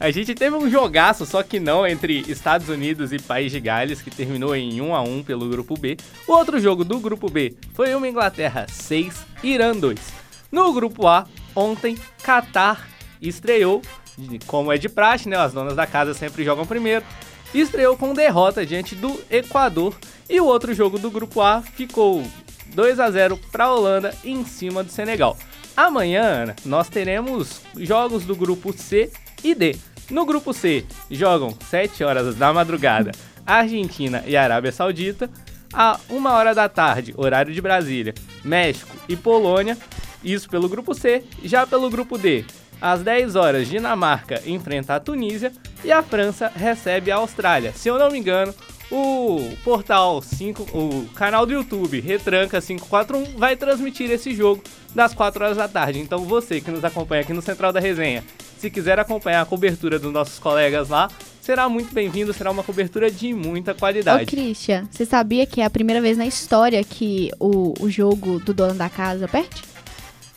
A 0.00 0.12
gente 0.12 0.32
teve 0.32 0.54
um 0.54 0.70
jogaço, 0.70 1.26
só 1.26 1.42
que 1.42 1.58
não, 1.58 1.84
entre 1.84 2.20
Estados 2.30 2.68
Unidos 2.68 3.12
e 3.12 3.18
País 3.18 3.50
de 3.50 3.58
Gales, 3.58 4.00
que 4.00 4.12
terminou 4.12 4.54
em 4.54 4.80
1 4.80 4.94
a 4.94 5.02
1 5.02 5.24
pelo 5.24 5.48
grupo 5.48 5.76
B. 5.76 5.96
O 6.26 6.32
outro 6.34 6.60
jogo 6.60 6.84
do 6.84 7.00
grupo 7.00 7.28
B 7.28 7.56
foi 7.74 7.92
uma 7.92 8.08
Inglaterra 8.08 8.66
6, 8.70 9.26
Irã 9.42 9.72
2. 9.72 9.98
No 10.52 10.72
grupo 10.72 11.08
A, 11.08 11.26
ontem, 11.54 11.98
Qatar 12.22 12.88
estreou, 13.20 13.82
como 14.46 14.72
é 14.72 14.78
de 14.78 14.88
praxe, 14.88 15.28
né? 15.28 15.36
As 15.36 15.52
donas 15.52 15.74
da 15.74 15.86
casa 15.86 16.14
sempre 16.14 16.44
jogam 16.44 16.64
primeiro. 16.64 17.04
Estreou 17.52 17.96
com 17.96 18.14
derrota 18.14 18.64
diante 18.64 18.94
do 18.94 19.20
Equador. 19.28 19.96
E 20.30 20.40
o 20.40 20.46
outro 20.46 20.72
jogo 20.74 20.96
do 20.98 21.10
grupo 21.10 21.40
A 21.40 21.60
ficou 21.60 22.22
2 22.72 23.00
a 23.00 23.10
0 23.10 23.36
para 23.50 23.64
a 23.64 23.74
Holanda 23.74 24.14
em 24.24 24.44
cima 24.44 24.84
do 24.84 24.92
Senegal. 24.92 25.36
Amanhã 25.76 26.54
nós 26.64 26.88
teremos 26.88 27.62
jogos 27.76 28.24
do 28.24 28.36
grupo 28.36 28.72
C 28.72 29.10
e 29.42 29.54
D. 29.54 29.76
No 30.10 30.24
grupo 30.24 30.52
C 30.52 30.84
jogam 31.10 31.56
7 31.68 32.02
horas 32.02 32.34
da 32.34 32.52
madrugada 32.52 33.12
Argentina 33.46 34.22
e 34.26 34.36
Arábia 34.36 34.72
Saudita. 34.72 35.30
A 35.72 36.00
1 36.08 36.26
hora 36.26 36.54
da 36.54 36.66
tarde, 36.66 37.12
horário 37.16 37.52
de 37.52 37.60
Brasília, 37.60 38.14
México 38.42 38.96
e 39.08 39.14
Polônia. 39.14 39.76
Isso 40.24 40.48
pelo 40.48 40.68
grupo 40.68 40.94
C. 40.94 41.22
Já 41.44 41.66
pelo 41.66 41.90
grupo 41.90 42.16
D, 42.16 42.44
às 42.80 43.02
10 43.02 43.36
horas, 43.36 43.68
Dinamarca 43.68 44.42
enfrenta 44.46 44.94
a 44.94 45.00
Tunísia 45.00 45.52
e 45.84 45.92
a 45.92 46.02
França 46.02 46.50
recebe 46.54 47.10
a 47.10 47.16
Austrália. 47.16 47.72
Se 47.74 47.88
eu 47.88 47.98
não 47.98 48.10
me 48.10 48.18
engano, 48.18 48.54
o 48.90 49.52
portal 49.62 50.22
5, 50.22 50.62
o 50.72 51.06
canal 51.14 51.44
do 51.44 51.52
YouTube 51.52 52.00
Retranca 52.00 52.60
541 52.60 53.36
vai 53.36 53.54
transmitir 53.54 54.10
esse 54.10 54.34
jogo 54.34 54.62
das 54.94 55.12
4 55.12 55.44
horas 55.44 55.56
da 55.58 55.68
tarde. 55.68 55.98
Então 55.98 56.24
você 56.24 56.60
que 56.60 56.70
nos 56.70 56.84
acompanha 56.84 57.22
aqui 57.22 57.32
no 57.34 57.42
Central 57.42 57.72
da 57.72 57.80
Resenha, 57.80 58.24
se 58.58 58.70
quiser 58.70 58.98
acompanhar 58.98 59.40
a 59.42 59.44
cobertura 59.46 59.98
dos 59.98 60.12
nossos 60.12 60.38
colegas 60.38 60.88
lá, 60.88 61.08
será 61.40 61.68
muito 61.68 61.92
bem-vindo, 61.94 62.32
será 62.32 62.50
uma 62.50 62.62
cobertura 62.62 63.10
de 63.10 63.32
muita 63.32 63.74
qualidade. 63.74 64.24
Ô, 64.24 64.26
Christian, 64.26 64.86
você 64.90 65.04
sabia 65.06 65.46
que 65.46 65.60
é 65.60 65.64
a 65.64 65.70
primeira 65.70 66.00
vez 66.00 66.16
na 66.18 66.26
história 66.26 66.82
que 66.84 67.30
o, 67.38 67.74
o 67.80 67.88
jogo 67.90 68.38
do 68.40 68.52
dono 68.52 68.74
da 68.74 68.88
casa 68.88 69.26
perde? 69.28 69.62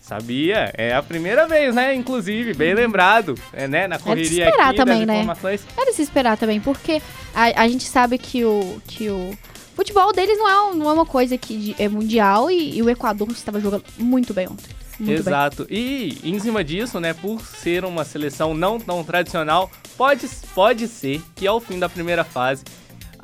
Sabia, 0.01 0.71
é 0.77 0.93
a 0.93 1.01
primeira 1.01 1.47
vez, 1.47 1.73
né? 1.73 1.95
Inclusive, 1.95 2.53
bem 2.53 2.73
lembrado, 2.73 3.35
é, 3.53 3.65
né? 3.67 3.87
Na 3.87 3.97
correria 3.97 4.45
esperar 4.45 4.67
aqui 4.67 4.77
também, 4.77 4.99
das 4.99 5.07
né? 5.07 5.15
informações. 5.19 5.61
Era 5.77 5.89
de 5.89 5.95
se 5.95 6.01
esperar 6.01 6.37
também, 6.37 6.59
porque 6.59 7.01
a, 7.33 7.61
a 7.63 7.67
gente 7.69 7.85
sabe 7.85 8.17
que 8.17 8.43
o, 8.43 8.81
que 8.85 9.09
o 9.09 9.31
futebol 9.73 10.11
deles 10.11 10.37
não 10.37 10.49
é, 10.49 10.75
não 10.75 10.89
é 10.89 10.93
uma 10.93 11.05
coisa 11.05 11.37
que 11.37 11.55
de- 11.55 11.75
é 11.81 11.87
mundial 11.87 12.51
e, 12.51 12.77
e 12.77 12.81
o 12.81 12.89
Equador 12.89 13.29
estava 13.31 13.61
jogando 13.61 13.85
muito 13.97 14.33
bem 14.33 14.47
ontem. 14.49 14.65
Muito 15.01 15.23
bem. 15.23 15.33
Exato. 15.33 15.67
E 15.69 16.19
em 16.23 16.39
cima 16.39 16.63
disso, 16.63 16.99
né, 16.99 17.13
por 17.13 17.41
ser 17.41 17.83
uma 17.85 18.03
seleção 18.03 18.53
não 18.53 18.79
tão 18.79 19.03
tradicional, 19.03 19.69
pode, 19.97 20.27
pode 20.53 20.87
ser 20.87 21.21
que 21.35 21.47
ao 21.47 21.59
fim 21.59 21.79
da 21.79 21.89
primeira 21.89 22.23
fase 22.23 22.63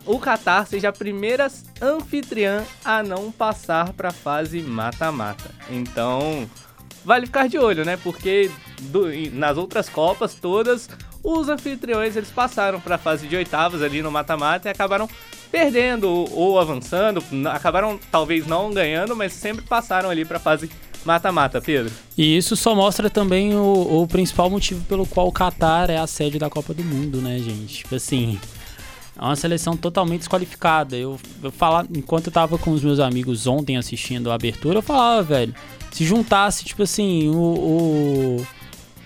o 0.05 0.19
Qatar 0.19 0.65
seja 0.65 0.89
a 0.89 0.93
primeira 0.93 1.47
anfitriã 1.81 2.63
a 2.83 3.03
não 3.03 3.31
passar 3.31 3.91
para 3.93 4.09
a 4.09 4.13
fase 4.13 4.61
mata-mata. 4.61 5.51
Então, 5.69 6.49
vale 7.03 7.25
ficar 7.25 7.47
de 7.49 7.57
olho, 7.57 7.83
né? 7.85 7.97
Porque 7.97 8.49
do- 8.83 9.07
nas 9.33 9.57
outras 9.57 9.89
copas 9.89 10.33
todas 10.35 10.89
os 11.23 11.49
anfitriões 11.49 12.15
eles 12.15 12.29
passaram 12.29 12.79
para 12.79 12.95
a 12.95 12.97
fase 12.97 13.27
de 13.27 13.35
oitavas 13.35 13.81
ali 13.81 14.01
no 14.01 14.09
mata-mata 14.09 14.69
e 14.69 14.71
acabaram 14.71 15.09
perdendo 15.51 16.09
ou, 16.09 16.59
avançando, 16.59 17.23
acabaram 17.51 17.99
talvez 18.11 18.45
não 18.47 18.71
ganhando, 18.71 19.15
mas 19.15 19.33
sempre 19.33 19.65
passaram 19.65 20.09
ali 20.09 20.23
para 20.25 20.37
a 20.37 20.39
fase 20.39 20.69
mata-mata, 21.07 21.59
Pedro. 21.59 21.91
E 22.15 22.37
isso 22.37 22.55
só 22.55 22.75
mostra 22.75 23.09
também 23.09 23.55
o, 23.55 24.03
o 24.03 24.07
principal 24.07 24.49
motivo 24.49 24.83
pelo 24.85 25.05
qual 25.05 25.27
o 25.27 25.31
Qatar 25.31 25.89
é 25.89 25.97
a 25.97 26.05
sede 26.05 26.37
da 26.37 26.49
Copa 26.49 26.73
do 26.73 26.83
Mundo, 26.83 27.19
né, 27.19 27.39
gente? 27.39 27.77
Tipo 27.77 27.95
assim, 27.95 28.39
é 29.17 29.23
uma 29.23 29.35
seleção 29.35 29.75
totalmente 29.75 30.19
desqualificada. 30.19 30.95
Eu, 30.95 31.19
eu 31.41 31.51
falar, 31.51 31.87
enquanto 31.95 32.27
eu 32.27 32.31
tava 32.31 32.57
com 32.57 32.71
os 32.71 32.83
meus 32.83 32.99
amigos 32.99 33.47
ontem 33.47 33.77
assistindo 33.77 34.29
a 34.29 34.35
abertura, 34.35 34.77
eu 34.77 34.83
falava, 34.83 35.23
velho, 35.23 35.55
se 35.91 36.05
juntasse, 36.05 36.63
tipo 36.63 36.83
assim, 36.83 37.29
o. 37.29 37.35
o 37.35 38.47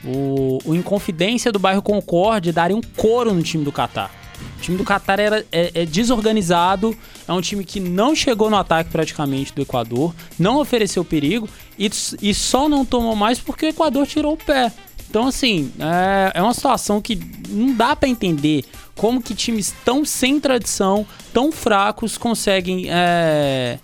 o, 0.03 0.57
o 0.65 0.73
Inconfidência 0.73 1.51
do 1.51 1.59
bairro 1.59 1.79
Concorde 1.79 2.51
daria 2.51 2.75
um 2.75 2.81
couro 2.81 3.35
no 3.35 3.43
time 3.43 3.63
do 3.63 3.71
Qatar. 3.71 4.09
O 4.57 4.61
time 4.61 4.77
do 4.77 4.83
Qatar 4.83 5.19
era, 5.19 5.45
é, 5.51 5.71
é 5.73 5.85
desorganizado, 5.85 6.95
é 7.27 7.33
um 7.33 7.41
time 7.41 7.63
que 7.63 7.79
não 7.79 8.15
chegou 8.15 8.49
no 8.49 8.57
ataque 8.57 8.89
praticamente 8.89 9.53
do 9.53 9.61
Equador, 9.61 10.13
não 10.37 10.59
ofereceu 10.59 11.03
perigo 11.03 11.49
e, 11.77 11.89
e 12.21 12.33
só 12.33 12.69
não 12.69 12.85
tomou 12.85 13.15
mais 13.15 13.39
porque 13.39 13.65
o 13.65 13.69
Equador 13.69 14.05
tirou 14.05 14.33
o 14.33 14.37
pé. 14.37 14.71
Então, 15.09 15.27
assim, 15.27 15.71
é, 15.77 16.39
é 16.39 16.41
uma 16.41 16.53
situação 16.53 17.01
que 17.01 17.19
não 17.49 17.73
dá 17.75 17.95
pra 17.95 18.07
entender 18.07 18.63
como 18.95 19.21
que 19.21 19.35
times 19.35 19.73
tão 19.83 20.05
sem 20.05 20.39
tradição, 20.39 21.05
tão 21.33 21.51
fracos, 21.51 22.17
conseguem 22.17 22.85
é, 22.89 23.77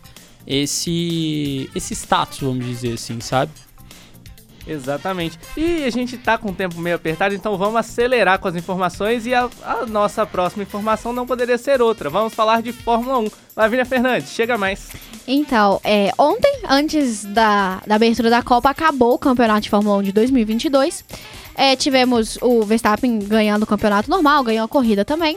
esse, 0.45 1.69
esse 1.75 1.93
status, 1.93 2.39
vamos 2.39 2.65
dizer 2.65 2.93
assim, 2.93 3.19
sabe? 3.19 3.51
Exatamente. 4.67 5.39
E 5.55 5.85
a 5.85 5.89
gente 5.89 6.17
tá 6.17 6.37
com 6.37 6.49
o 6.49 6.53
tempo 6.53 6.79
meio 6.79 6.97
apertado, 6.97 7.33
então 7.33 7.57
vamos 7.57 7.77
acelerar 7.77 8.37
com 8.39 8.47
as 8.47 8.55
informações 8.55 9.25
e 9.25 9.33
a, 9.33 9.49
a 9.63 9.85
nossa 9.85 10.25
próxima 10.25 10.63
informação 10.63 11.13
não 11.13 11.25
poderia 11.25 11.57
ser 11.57 11.81
outra. 11.81 12.09
Vamos 12.09 12.33
falar 12.33 12.61
de 12.61 12.73
Fórmula 12.73 13.19
1. 13.19 13.46
Lavínia 13.57 13.85
Fernandes, 13.85 14.29
chega 14.29 14.55
mais. 14.55 14.87
Então, 15.27 15.81
é, 15.83 16.11
ontem, 16.17 16.59
antes 16.69 17.25
da, 17.25 17.81
da 17.85 17.95
abertura 17.95 18.29
da 18.29 18.43
Copa, 18.43 18.69
acabou 18.69 19.15
o 19.15 19.17
Campeonato 19.17 19.61
de 19.61 19.69
Fórmula 19.71 19.97
1 19.97 20.03
de 20.03 20.11
2022. 20.11 21.03
É, 21.55 21.75
tivemos 21.75 22.37
o 22.39 22.63
Verstappen 22.63 23.17
ganhando 23.17 23.63
o 23.63 23.65
campeonato 23.65 24.11
normal, 24.11 24.43
ganhou 24.43 24.63
a 24.63 24.67
corrida 24.67 25.03
também. 25.03 25.35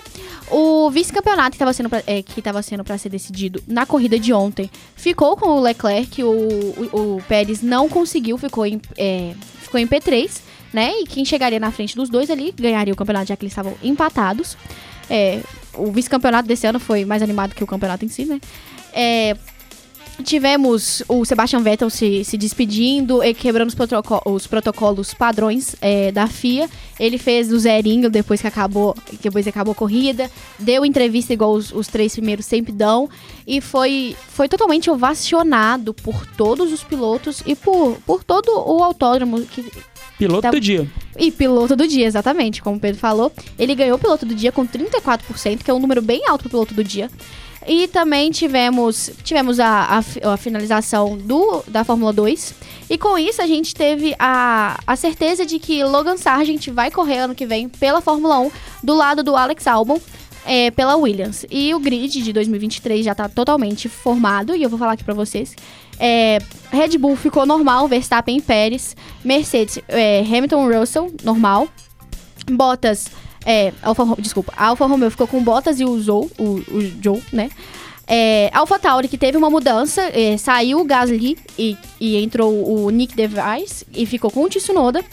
O 0.50 0.90
vice-campeonato 0.90 1.52
que 1.52 1.56
estava 1.56 1.72
sendo, 1.72 1.88
é, 2.06 2.22
que 2.22 2.42
tava 2.42 2.60
sendo 2.60 2.84
para 2.84 2.98
ser 2.98 3.08
decidido 3.08 3.62
na 3.66 3.86
corrida 3.86 4.18
de 4.18 4.30
ontem 4.34 4.70
ficou 4.94 5.34
com 5.34 5.48
o 5.48 5.60
Leclerc, 5.60 6.22
o, 6.22 6.30
o, 6.30 7.16
o 7.16 7.22
Pérez 7.26 7.62
não 7.62 7.88
conseguiu, 7.88 8.36
ficou 8.36 8.66
em, 8.66 8.78
é, 8.98 9.32
ficou 9.62 9.80
em 9.80 9.86
P3, 9.86 10.42
né? 10.74 10.92
E 11.00 11.06
quem 11.06 11.24
chegaria 11.24 11.58
na 11.58 11.70
frente 11.70 11.96
dos 11.96 12.10
dois 12.10 12.28
ali 12.28 12.52
ganharia 12.52 12.92
o 12.92 12.96
campeonato, 12.96 13.28
já 13.28 13.36
que 13.36 13.44
eles 13.44 13.52
estavam 13.52 13.74
empatados. 13.82 14.58
É, 15.08 15.40
o 15.74 15.90
vice-campeonato 15.90 16.48
desse 16.48 16.66
ano 16.66 16.78
foi 16.80 17.04
mais 17.04 17.22
animado 17.22 17.54
que 17.54 17.64
o 17.64 17.66
campeonato 17.66 18.04
em 18.04 18.08
si, 18.08 18.24
né? 18.24 18.40
É, 18.92 19.36
tivemos 20.22 21.02
o 21.08 21.24
Sebastian 21.24 21.60
Vettel 21.60 21.90
se, 21.90 22.24
se 22.24 22.36
despedindo 22.36 23.22
e 23.22 23.34
quebrando 23.34 23.68
os, 23.68 23.76
os 24.26 24.46
protocolos 24.46 25.14
padrões 25.14 25.74
é, 25.80 26.12
da 26.12 26.26
FIA. 26.26 26.68
Ele 26.98 27.16
fez 27.18 27.50
o 27.52 27.58
zerinho 27.58 28.10
depois 28.10 28.40
que 28.40 28.46
acabou, 28.46 28.94
depois 29.22 29.44
que 29.44 29.48
acabou 29.48 29.72
a 29.72 29.74
corrida, 29.74 30.30
deu 30.58 30.84
entrevista 30.84 31.32
igual 31.32 31.52
os, 31.52 31.72
os 31.72 31.88
três 31.88 32.12
primeiros 32.12 32.44
sempre 32.44 32.72
dão 32.72 33.08
e 33.46 33.60
foi, 33.60 34.14
foi 34.28 34.48
totalmente 34.48 34.90
ovacionado 34.90 35.94
por 35.94 36.26
todos 36.36 36.72
os 36.72 36.84
pilotos 36.84 37.42
e 37.46 37.54
por, 37.54 37.96
por 38.06 38.22
todo 38.22 38.50
o 38.50 38.84
autódromo 38.84 39.40
que, 39.42 39.70
Piloto 40.20 40.42
Tá- 40.42 40.50
do 40.50 40.60
dia. 40.60 40.86
e 41.18 41.30
piloto 41.30 41.74
do 41.74 41.86
dia, 41.88 42.06
exatamente, 42.06 42.62
como 42.62 42.76
o 42.76 42.80
Pedro 42.80 43.00
falou. 43.00 43.32
Ele 43.58 43.74
ganhou 43.74 43.96
o 43.96 43.98
piloto 43.98 44.24
do 44.24 44.34
dia 44.34 44.52
com 44.52 44.64
34%, 44.66 45.64
que 45.64 45.70
é 45.70 45.74
um 45.74 45.78
número 45.80 46.00
bem 46.00 46.22
alto 46.28 46.42
pro 46.42 46.50
piloto 46.50 46.74
do 46.74 46.84
dia. 46.84 47.10
E 47.66 47.86
também 47.88 48.30
tivemos, 48.30 49.10
tivemos 49.22 49.60
a, 49.60 50.00
a 50.24 50.32
a 50.32 50.36
finalização 50.38 51.16
do, 51.18 51.62
da 51.68 51.84
Fórmula 51.84 52.10
2. 52.12 52.54
E 52.88 52.96
com 52.96 53.18
isso 53.18 53.42
a 53.42 53.46
gente 53.46 53.74
teve 53.74 54.14
a, 54.18 54.80
a 54.86 54.96
certeza 54.96 55.44
de 55.44 55.58
que 55.58 55.84
Logan 55.84 56.16
Sargent 56.16 56.68
vai 56.68 56.90
correr 56.90 57.18
ano 57.18 57.34
que 57.34 57.44
vem 57.46 57.68
pela 57.68 58.00
Fórmula 58.00 58.38
1 58.40 58.50
do 58.82 58.94
lado 58.94 59.22
do 59.22 59.36
Alex 59.36 59.66
Albon. 59.66 60.00
é, 60.46 60.70
pela 60.70 60.96
Williams. 60.96 61.44
E 61.50 61.74
o 61.74 61.78
grid 61.78 62.22
de 62.22 62.32
2023 62.32 63.04
já 63.04 63.14
tá 63.14 63.28
totalmente 63.28 63.90
formado. 63.90 64.56
E 64.56 64.62
eu 64.62 64.70
vou 64.70 64.78
falar 64.78 64.92
aqui 64.92 65.04
pra 65.04 65.12
vocês. 65.12 65.54
É, 66.00 66.38
Red 66.72 66.96
Bull 66.96 67.14
ficou 67.14 67.44
normal, 67.44 67.86
Verstappen 67.86 68.38
e 68.38 68.40
Pérez. 68.40 68.96
Mercedes, 69.22 69.78
é, 69.86 70.20
Hamilton 70.20 70.66
Russell, 70.66 71.14
normal. 71.22 71.68
Bottas, 72.50 73.08
é, 73.44 73.72
Alfa, 73.82 74.04
desculpa, 74.18 74.52
Alfa 74.56 74.86
Romeo 74.86 75.10
ficou 75.10 75.26
com 75.26 75.44
Bottas 75.44 75.78
e 75.78 75.84
o 75.84 76.00
Zou, 76.00 76.30
o, 76.38 76.44
o 76.44 76.92
Joe, 77.02 77.22
né? 77.32 77.50
É, 78.06 78.50
Alpha 78.52 78.78
Tauri, 78.78 79.06
que 79.06 79.16
teve 79.16 79.36
uma 79.36 79.48
mudança, 79.48 80.00
é, 80.12 80.36
saiu 80.36 80.80
o 80.80 80.84
Gasly 80.84 81.38
e, 81.56 81.76
e 82.00 82.16
entrou 82.16 82.52
o 82.68 82.90
Nick 82.90 83.14
DeVries 83.14 83.84
e 83.94 84.04
ficou 84.04 84.30
com 84.30 84.42
o 84.42 84.48
Tsunoda. 84.48 85.04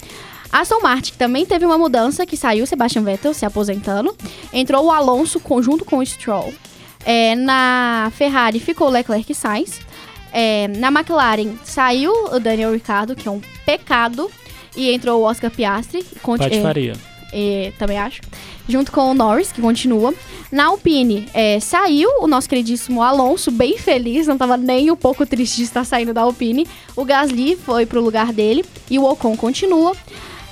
Aston 0.52 0.80
Martin, 0.82 1.12
que 1.12 1.18
também 1.18 1.46
teve 1.46 1.66
uma 1.66 1.78
mudança, 1.78 2.26
que 2.26 2.36
saiu 2.36 2.64
o 2.64 2.68
Sebastian 2.68 3.04
Vettel 3.04 3.34
se 3.34 3.46
aposentando. 3.46 4.16
Entrou 4.52 4.86
o 4.86 4.92
Alonso 4.92 5.40
junto 5.62 5.86
com 5.86 5.98
o 5.98 6.06
Stroll. 6.06 6.54
É, 7.06 7.36
na 7.36 8.12
Ferrari 8.16 8.60
ficou 8.60 8.90
Leclerc 8.90 9.32
e 9.32 9.36
Sainz. 9.36 9.80
É, 10.32 10.68
na 10.68 10.88
McLaren 10.90 11.56
saiu 11.64 12.12
o 12.32 12.40
Daniel 12.40 12.74
Ricciardo, 12.74 13.16
que 13.16 13.28
é 13.28 13.32
um 13.32 13.42
pecado. 13.66 14.30
E 14.76 14.92
entrou 14.92 15.22
o 15.22 15.24
Oscar 15.24 15.50
Piastri. 15.50 16.06
conti- 16.22 16.44
é, 16.44 16.50
Patifaria. 16.50 16.94
é, 17.34 17.72
também 17.80 17.98
acho. 17.98 18.22
Junto 18.70 18.92
com 18.92 19.10
o 19.10 19.14
Norris, 19.14 19.52
que 19.52 19.62
continua. 19.62 20.14
Na 20.52 20.66
Alpine, 20.68 21.28
é, 21.34 21.60
saiu 21.60 22.10
o 22.22 22.28
nosso 22.28 22.48
queridíssimo 22.48 23.02
Alonso, 23.02 23.50
bem 23.50 23.78
feliz, 23.78 24.28
não 24.28 24.38
tava 24.38 24.56
nem 24.56 24.92
um 24.92 24.96
pouco 24.96 25.26
triste 25.26 25.58
de 25.58 25.64
estar 25.64 25.84
saindo 25.84 26.14
da 26.14 26.22
Alpine. 26.22 26.68
O 26.96 27.04
Gasly 27.04 27.56
foi 27.56 27.86
pro 27.86 28.02
lugar 28.02 28.32
dele 28.32 28.64
e 28.90 29.00
o 29.00 29.04
Ocon 29.04 29.36
continua. 29.36 29.94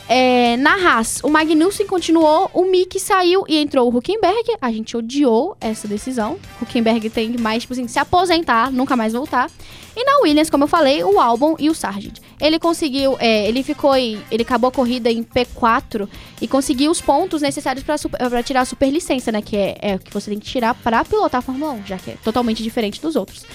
É, 0.07 0.55
na 0.57 0.75
Haas, 0.75 1.19
o 1.23 1.29
Magnussen 1.29 1.87
continuou, 1.87 2.49
o 2.53 2.65
Mick 2.65 2.99
saiu 2.99 3.43
e 3.47 3.57
entrou 3.57 3.91
o 3.91 3.97
Huckenberg. 3.97 4.55
A 4.61 4.71
gente 4.71 4.95
odiou 4.95 5.57
essa 5.59 5.87
decisão. 5.87 6.37
Huckenberg 6.61 7.09
tem 7.09 7.35
mais, 7.37 7.63
tipo 7.63 7.73
assim, 7.73 7.87
se 7.87 7.97
aposentar, 7.97 8.71
nunca 8.71 8.95
mais 8.95 9.13
voltar. 9.13 9.49
E 9.95 10.03
na 10.03 10.19
Williams, 10.23 10.49
como 10.49 10.65
eu 10.65 10.67
falei, 10.67 11.03
o 11.03 11.19
Albon 11.19 11.55
e 11.57 11.69
o 11.69 11.73
Sargent. 11.73 12.19
Ele 12.39 12.59
conseguiu, 12.59 13.15
é, 13.19 13.47
ele 13.47 13.63
ficou 13.63 13.95
em, 13.95 14.21
ele 14.29 14.43
acabou 14.43 14.67
a 14.67 14.71
corrida 14.71 15.09
em 15.09 15.23
P4 15.23 16.07
e 16.41 16.47
conseguiu 16.47 16.91
os 16.91 17.01
pontos 17.01 17.41
necessários 17.41 17.83
para 17.83 18.43
tirar 18.43 18.61
a 18.61 18.65
superlicença, 18.65 19.31
né? 19.31 19.41
Que 19.41 19.55
é, 19.55 19.77
é 19.81 19.97
que 19.97 20.13
você 20.13 20.29
tem 20.29 20.39
que 20.39 20.45
tirar 20.45 20.75
para 20.75 21.03
pilotar 21.03 21.39
a 21.39 21.41
Fórmula 21.41 21.71
1, 21.73 21.85
já 21.85 21.97
que 21.97 22.11
é 22.11 22.17
totalmente 22.23 22.61
diferente 22.61 23.01
dos 23.01 23.15
outros. 23.15 23.45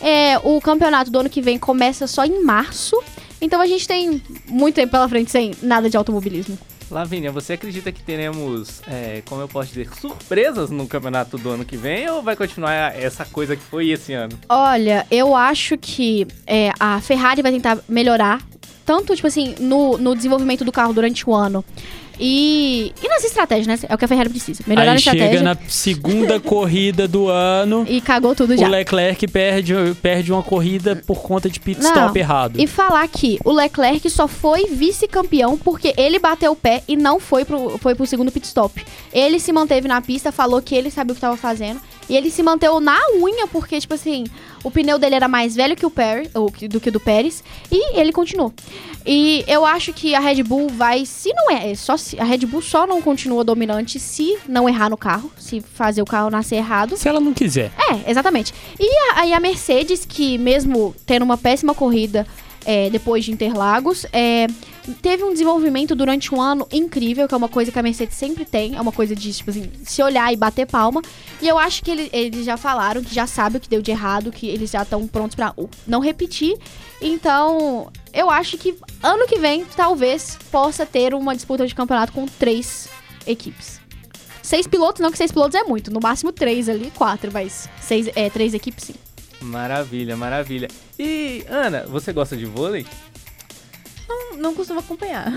É, 0.00 0.38
o 0.38 0.58
campeonato 0.60 1.10
do 1.10 1.20
ano 1.20 1.28
que 1.28 1.42
vem 1.42 1.58
começa 1.58 2.06
só 2.06 2.24
em 2.24 2.42
março. 2.42 3.00
Então 3.40 3.60
a 3.60 3.66
gente 3.66 3.86
tem 3.86 4.22
muito 4.46 4.74
tempo 4.74 4.90
pela 4.90 5.08
frente 5.08 5.30
sem 5.30 5.52
nada 5.62 5.88
de 5.88 5.96
automobilismo. 5.96 6.58
Lavínia, 6.90 7.30
você 7.30 7.52
acredita 7.52 7.92
que 7.92 8.02
teremos, 8.02 8.82
é, 8.88 9.22
como 9.26 9.40
eu 9.40 9.48
posso 9.48 9.68
dizer, 9.68 9.88
surpresas 9.94 10.70
no 10.70 10.88
campeonato 10.88 11.38
do 11.38 11.50
ano 11.50 11.64
que 11.64 11.76
vem 11.76 12.10
ou 12.10 12.20
vai 12.20 12.34
continuar 12.34 12.98
essa 12.98 13.24
coisa 13.24 13.54
que 13.54 13.62
foi 13.62 13.90
esse 13.90 14.12
ano? 14.12 14.36
Olha, 14.48 15.06
eu 15.08 15.36
acho 15.36 15.78
que 15.78 16.26
é, 16.46 16.72
a 16.80 17.00
Ferrari 17.00 17.42
vai 17.42 17.52
tentar 17.52 17.78
melhorar, 17.88 18.42
tanto, 18.84 19.14
tipo 19.14 19.28
assim, 19.28 19.54
no, 19.60 19.96
no 19.98 20.16
desenvolvimento 20.16 20.64
do 20.64 20.72
carro 20.72 20.92
durante 20.92 21.28
o 21.28 21.32
ano. 21.32 21.64
E, 22.22 22.92
e 23.02 23.08
nas 23.08 23.24
estratégias, 23.24 23.66
né? 23.66 23.78
É 23.88 23.94
o 23.94 23.98
que 23.98 24.04
a 24.04 24.08
Ferrari 24.08 24.28
precisa. 24.28 24.62
Melhorar 24.66 24.90
Aí 24.90 24.96
a 24.96 24.98
estratégia. 24.98 25.28
chega 25.30 25.42
na 25.42 25.56
segunda 25.68 26.38
corrida 26.40 27.08
do 27.08 27.28
ano, 27.28 27.86
E 27.88 28.00
cagou 28.00 28.34
tudo 28.34 28.54
já. 28.56 28.66
o 28.66 28.68
Leclerc 28.68 29.26
perde, 29.28 29.72
perde 30.02 30.30
uma 30.32 30.42
corrida 30.42 30.94
por 31.06 31.22
conta 31.22 31.48
de 31.48 31.58
pit 31.58 31.80
Não, 31.80 31.88
stop 31.90 32.18
errado. 32.18 32.60
E 32.60 32.66
falar 32.66 33.08
que 33.08 33.38
o 33.44 33.50
Leclerc 33.50 34.08
só 34.10 34.28
foi 34.28 34.66
vice-campeão 34.66 35.56
porque 35.56 35.94
ele 35.96 36.18
bateu 36.18 36.52
o 36.52 36.56
pé 36.56 36.82
e 36.86 36.94
não 36.96 37.18
foi 37.18 37.44
pro, 37.44 37.78
foi 37.78 37.94
pro 37.94 38.06
segundo 38.06 38.30
pit 38.30 38.46
stop. 38.46 38.84
Ele 39.12 39.40
se 39.40 39.50
manteve 39.52 39.88
na 39.88 40.02
pista, 40.02 40.30
falou 40.30 40.60
que 40.60 40.74
ele 40.74 40.90
sabia 40.90 41.12
o 41.12 41.14
que 41.14 41.18
estava 41.18 41.36
fazendo. 41.38 41.80
E 42.10 42.16
ele 42.16 42.28
se 42.28 42.42
manteve 42.42 42.80
na 42.80 42.98
unha 43.22 43.46
porque, 43.46 43.80
tipo 43.80 43.94
assim, 43.94 44.24
o 44.64 44.70
pneu 44.70 44.98
dele 44.98 45.14
era 45.14 45.28
mais 45.28 45.54
velho 45.54 45.76
que 45.76 45.86
o 45.86 45.90
Pérez, 45.90 46.28
ou 46.34 46.52
do 46.68 46.80
que 46.80 46.88
o 46.88 46.92
do 46.92 46.98
Pérez. 46.98 47.44
E 47.70 47.96
ele 47.96 48.10
continuou. 48.10 48.52
E 49.06 49.44
eu 49.46 49.64
acho 49.64 49.92
que 49.92 50.12
a 50.12 50.18
Red 50.18 50.42
Bull 50.42 50.68
vai, 50.70 51.06
se 51.06 51.32
não 51.32 51.52
é, 51.52 51.70
é 51.70 51.74
só 51.76 51.96
se, 51.96 52.20
a 52.20 52.24
Red 52.24 52.38
Bull 52.38 52.62
só 52.62 52.84
não 52.84 53.00
continua 53.00 53.44
dominante 53.44 54.00
se 54.00 54.36
não 54.48 54.68
errar 54.68 54.90
no 54.90 54.96
carro, 54.96 55.30
se 55.38 55.60
fazer 55.60 56.02
o 56.02 56.04
carro 56.04 56.30
nascer 56.30 56.56
errado. 56.56 56.96
Se 56.96 57.08
ela 57.08 57.20
não 57.20 57.32
quiser. 57.32 57.70
É, 57.78 58.10
exatamente. 58.10 58.52
E 58.78 59.12
a, 59.12 59.20
aí 59.20 59.32
a 59.32 59.38
Mercedes, 59.38 60.04
que 60.04 60.36
mesmo 60.36 60.92
tendo 61.06 61.22
uma 61.22 61.38
péssima 61.38 61.74
corrida 61.74 62.26
é, 62.70 62.88
depois 62.88 63.24
de 63.24 63.32
Interlagos, 63.32 64.06
é, 64.12 64.46
teve 65.02 65.24
um 65.24 65.32
desenvolvimento 65.32 65.92
durante 65.96 66.32
um 66.32 66.40
ano 66.40 66.68
incrível, 66.70 67.26
que 67.26 67.34
é 67.34 67.36
uma 67.36 67.48
coisa 67.48 67.72
que 67.72 67.78
a 67.78 67.82
Mercedes 67.82 68.16
sempre 68.16 68.44
tem, 68.44 68.76
é 68.76 68.80
uma 68.80 68.92
coisa 68.92 69.16
de, 69.16 69.32
tipo 69.32 69.50
assim, 69.50 69.68
se 69.84 70.00
olhar 70.00 70.32
e 70.32 70.36
bater 70.36 70.66
palma. 70.68 71.02
E 71.42 71.48
eu 71.48 71.58
acho 71.58 71.82
que 71.82 71.90
ele- 71.90 72.08
eles 72.12 72.44
já 72.44 72.56
falaram 72.56 73.02
que 73.02 73.12
já 73.12 73.26
sabem 73.26 73.58
o 73.58 73.60
que 73.60 73.68
deu 73.68 73.82
de 73.82 73.90
errado, 73.90 74.30
que 74.30 74.46
eles 74.46 74.70
já 74.70 74.82
estão 74.82 75.04
prontos 75.08 75.36
uh, 75.36 75.68
não 75.84 75.98
repetir. 75.98 76.56
Então, 77.02 77.90
eu 78.12 78.30
acho 78.30 78.56
que 78.56 78.76
ano 79.02 79.26
que 79.26 79.38
vem, 79.38 79.64
talvez, 79.76 80.38
possa 80.52 80.86
ter 80.86 81.12
uma 81.12 81.34
disputa 81.34 81.66
de 81.66 81.74
campeonato 81.74 82.12
com 82.12 82.24
três 82.26 82.88
equipes. 83.26 83.80
Seis 84.42 84.66
pilotos, 84.66 85.00
não 85.02 85.10
que 85.10 85.18
seis 85.18 85.32
pilotos 85.32 85.56
é 85.56 85.64
muito. 85.64 85.90
No 85.90 85.98
máximo 86.00 86.30
três 86.30 86.68
ali, 86.68 86.92
quatro, 86.96 87.30
mas 87.32 87.68
seis, 87.80 88.08
é, 88.14 88.30
três 88.30 88.54
equipes 88.54 88.84
sim. 88.84 88.94
Maravilha, 89.40 90.16
maravilha. 90.16 90.68
E, 90.98 91.44
Ana, 91.48 91.84
você 91.86 92.12
gosta 92.12 92.36
de 92.36 92.44
vôlei? 92.44 92.86
Não, 94.08 94.36
não 94.36 94.54
costumo 94.54 94.80
acompanhar. 94.80 95.32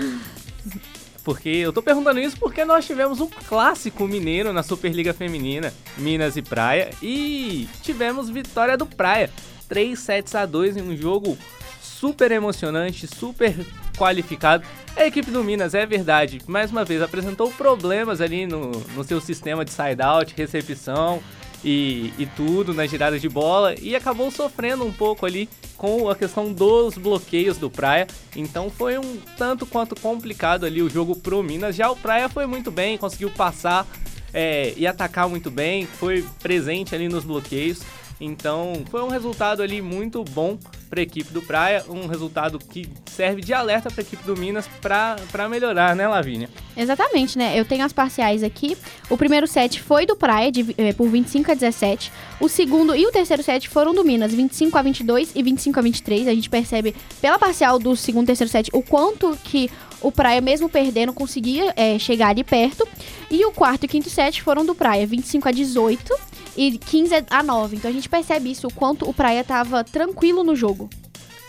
Porque 1.24 1.48
eu 1.48 1.72
tô 1.72 1.82
perguntando 1.82 2.20
isso 2.20 2.36
porque 2.38 2.66
nós 2.66 2.86
tivemos 2.86 3.18
um 3.18 3.26
clássico 3.26 4.06
mineiro 4.06 4.52
na 4.52 4.62
Superliga 4.62 5.14
Feminina, 5.14 5.72
Minas 5.96 6.36
e 6.36 6.42
Praia, 6.42 6.90
e 7.02 7.66
tivemos 7.82 8.28
vitória 8.28 8.76
do 8.76 8.84
Praia. 8.84 9.30
3 9.66 9.98
sets 9.98 10.34
a 10.34 10.44
2 10.44 10.76
em 10.76 10.82
um 10.82 10.94
jogo 10.94 11.38
super 11.80 12.30
emocionante, 12.30 13.06
super 13.06 13.56
qualificado. 13.96 14.64
A 14.94 15.06
equipe 15.06 15.30
do 15.30 15.42
Minas, 15.42 15.74
é 15.74 15.86
verdade, 15.86 16.40
mais 16.46 16.70
uma 16.70 16.84
vez 16.84 17.00
apresentou 17.00 17.50
problemas 17.52 18.20
ali 18.20 18.46
no, 18.46 18.70
no 18.70 19.02
seu 19.02 19.18
sistema 19.18 19.64
de 19.64 19.70
side-out, 19.70 20.34
recepção 20.36 21.22
e, 21.64 22.12
e 22.18 22.26
tudo 22.26 22.74
nas 22.74 22.90
giradas 22.90 23.20
de 23.20 23.28
bola 23.28 23.74
e 23.80 23.96
acabou 23.96 24.30
sofrendo 24.30 24.84
um 24.84 24.92
pouco 24.92 25.24
ali 25.24 25.48
com 25.76 26.08
a 26.08 26.14
questão 26.14 26.52
dos 26.52 26.96
bloqueios 26.98 27.56
do 27.56 27.70
Praia. 27.70 28.06
Então 28.36 28.70
foi 28.70 28.98
um 28.98 29.16
tanto 29.36 29.64
quanto 29.64 29.98
complicado 29.98 30.66
ali 30.66 30.82
o 30.82 30.90
jogo 30.90 31.16
pro 31.16 31.42
Minas. 31.42 31.74
Já 31.74 31.90
o 31.90 31.96
Praia 31.96 32.28
foi 32.28 32.46
muito 32.46 32.70
bem, 32.70 32.98
conseguiu 32.98 33.30
passar 33.30 33.86
é, 34.32 34.74
e 34.76 34.86
atacar 34.86 35.28
muito 35.28 35.50
bem, 35.50 35.86
foi 35.86 36.24
presente 36.42 36.94
ali 36.94 37.08
nos 37.08 37.24
bloqueios. 37.24 37.80
Então 38.20 38.84
foi 38.90 39.02
um 39.02 39.08
resultado 39.08 39.62
ali 39.62 39.82
muito 39.82 40.22
bom 40.24 40.58
para 40.88 41.00
a 41.00 41.02
equipe 41.02 41.32
do 41.32 41.42
Praia, 41.42 41.84
um 41.88 42.06
resultado 42.06 42.58
que 42.58 42.88
serve 43.06 43.42
de 43.42 43.52
alerta 43.52 43.90
para 43.90 44.00
a 44.00 44.04
equipe 44.04 44.22
do 44.24 44.36
Minas 44.36 44.68
para 44.80 45.48
melhorar, 45.48 45.96
né, 45.96 46.06
Lavínia? 46.06 46.48
Exatamente, 46.76 47.36
né? 47.36 47.58
Eu 47.58 47.64
tenho 47.64 47.84
as 47.84 47.92
parciais 47.92 48.42
aqui. 48.42 48.76
O 49.10 49.16
primeiro 49.16 49.46
set 49.46 49.80
foi 49.80 50.06
do 50.06 50.14
Praia, 50.14 50.52
de, 50.52 50.74
eh, 50.78 50.92
por 50.92 51.08
25 51.08 51.50
a 51.50 51.54
17. 51.54 52.12
O 52.40 52.48
segundo 52.48 52.94
e 52.94 53.04
o 53.06 53.10
terceiro 53.10 53.42
set 53.42 53.68
foram 53.68 53.92
do 53.92 54.04
Minas, 54.04 54.32
25 54.32 54.78
a 54.78 54.82
22 54.82 55.32
e 55.34 55.42
25 55.42 55.78
a 55.78 55.82
23. 55.82 56.28
A 56.28 56.34
gente 56.34 56.48
percebe 56.48 56.94
pela 57.20 57.38
parcial 57.38 57.78
do 57.78 57.96
segundo 57.96 58.24
e 58.24 58.26
terceiro 58.26 58.50
set 58.50 58.70
o 58.72 58.82
quanto 58.82 59.36
que 59.42 59.68
o 60.00 60.12
Praia, 60.12 60.40
mesmo 60.40 60.68
perdendo, 60.68 61.12
conseguia 61.12 61.72
eh, 61.76 61.98
chegar 61.98 62.28
ali 62.28 62.44
perto. 62.44 62.86
E 63.30 63.44
o 63.44 63.52
quarto 63.52 63.84
e 63.84 63.88
quinto 63.88 64.08
set 64.08 64.42
foram 64.42 64.64
do 64.64 64.74
Praia, 64.74 65.06
25 65.06 65.48
a 65.48 65.50
18 65.50 66.33
e 66.56 66.78
15 66.78 67.24
a 67.30 67.42
9. 67.42 67.76
Então 67.76 67.90
a 67.90 67.94
gente 67.94 68.08
percebe 68.08 68.50
isso, 68.50 68.66
o 68.66 68.72
quanto 68.72 69.08
o 69.08 69.14
Praia 69.14 69.44
tava 69.44 69.84
tranquilo 69.84 70.42
no 70.42 70.54
jogo. 70.54 70.88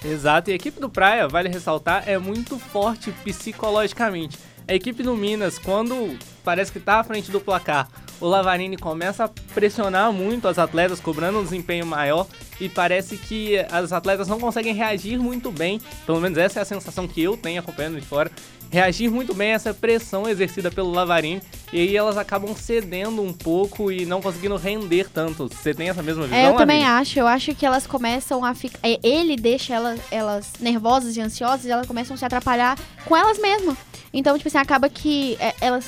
Exato, 0.03 0.49
e 0.49 0.53
a 0.53 0.55
equipe 0.55 0.79
do 0.79 0.89
Praia, 0.89 1.27
vale 1.27 1.49
ressaltar, 1.49 2.03
é 2.07 2.17
muito 2.17 2.59
forte 2.59 3.11
psicologicamente. 3.23 4.37
A 4.67 4.73
equipe 4.73 5.01
do 5.01 5.15
Minas, 5.15 5.57
quando 5.57 6.17
parece 6.43 6.71
que 6.71 6.79
tá 6.79 6.99
à 6.99 7.03
frente 7.03 7.31
do 7.31 7.39
placar, 7.39 7.87
o 8.19 8.27
Lavarini 8.27 8.77
começa 8.77 9.25
a 9.25 9.27
pressionar 9.53 10.11
muito 10.13 10.47
as 10.47 10.57
atletas, 10.57 10.99
cobrando 10.99 11.39
um 11.39 11.43
desempenho 11.43 11.85
maior, 11.85 12.27
e 12.59 12.69
parece 12.69 13.17
que 13.17 13.57
as 13.71 13.91
atletas 13.91 14.27
não 14.27 14.39
conseguem 14.39 14.73
reagir 14.73 15.19
muito 15.19 15.51
bem, 15.51 15.81
pelo 16.05 16.21
menos 16.21 16.37
essa 16.37 16.59
é 16.59 16.61
a 16.61 16.65
sensação 16.65 17.07
que 17.07 17.21
eu 17.21 17.35
tenho 17.35 17.59
acompanhando 17.59 17.99
de 17.99 18.05
fora, 18.05 18.31
reagir 18.71 19.09
muito 19.09 19.33
bem 19.33 19.51
a 19.51 19.55
essa 19.55 19.73
pressão 19.73 20.27
exercida 20.27 20.69
pelo 20.69 20.91
Lavarini, 20.91 21.41
e 21.71 21.79
aí 21.79 21.95
elas 21.95 22.17
acabam 22.17 22.55
cedendo 22.55 23.21
um 23.21 23.33
pouco 23.33 23.91
e 23.91 24.05
não 24.05 24.21
conseguindo 24.21 24.55
render 24.55 25.07
tanto. 25.09 25.47
Você 25.47 25.73
tem 25.73 25.89
essa 25.89 26.03
mesma 26.03 26.23
visão, 26.23 26.37
É, 26.37 26.49
eu 26.49 26.55
também 26.55 26.83
acho. 26.85 27.19
Eu 27.19 27.27
acho 27.27 27.53
que 27.55 27.65
elas 27.65 27.85
começam 27.87 28.43
a 28.43 28.53
ficar. 28.53 28.79
é, 28.83 28.99
Ele 29.03 29.35
deixa 29.35 29.73
elas, 29.73 29.99
elas 30.11 30.53
nervosas 30.59 31.15
e 31.17 31.21
ansiosas 31.21 31.65
e 31.65 31.71
elas 31.71 31.87
começam 31.87 32.15
a 32.15 32.17
se 32.17 32.25
atrapalhar 32.25 32.77
com 33.05 33.15
elas 33.15 33.39
mesmas. 33.39 33.77
Então, 34.13 34.37
tipo 34.37 34.47
assim, 34.47 34.57
acaba 34.57 34.87
que 34.89 35.37
é, 35.39 35.53
elas 35.59 35.85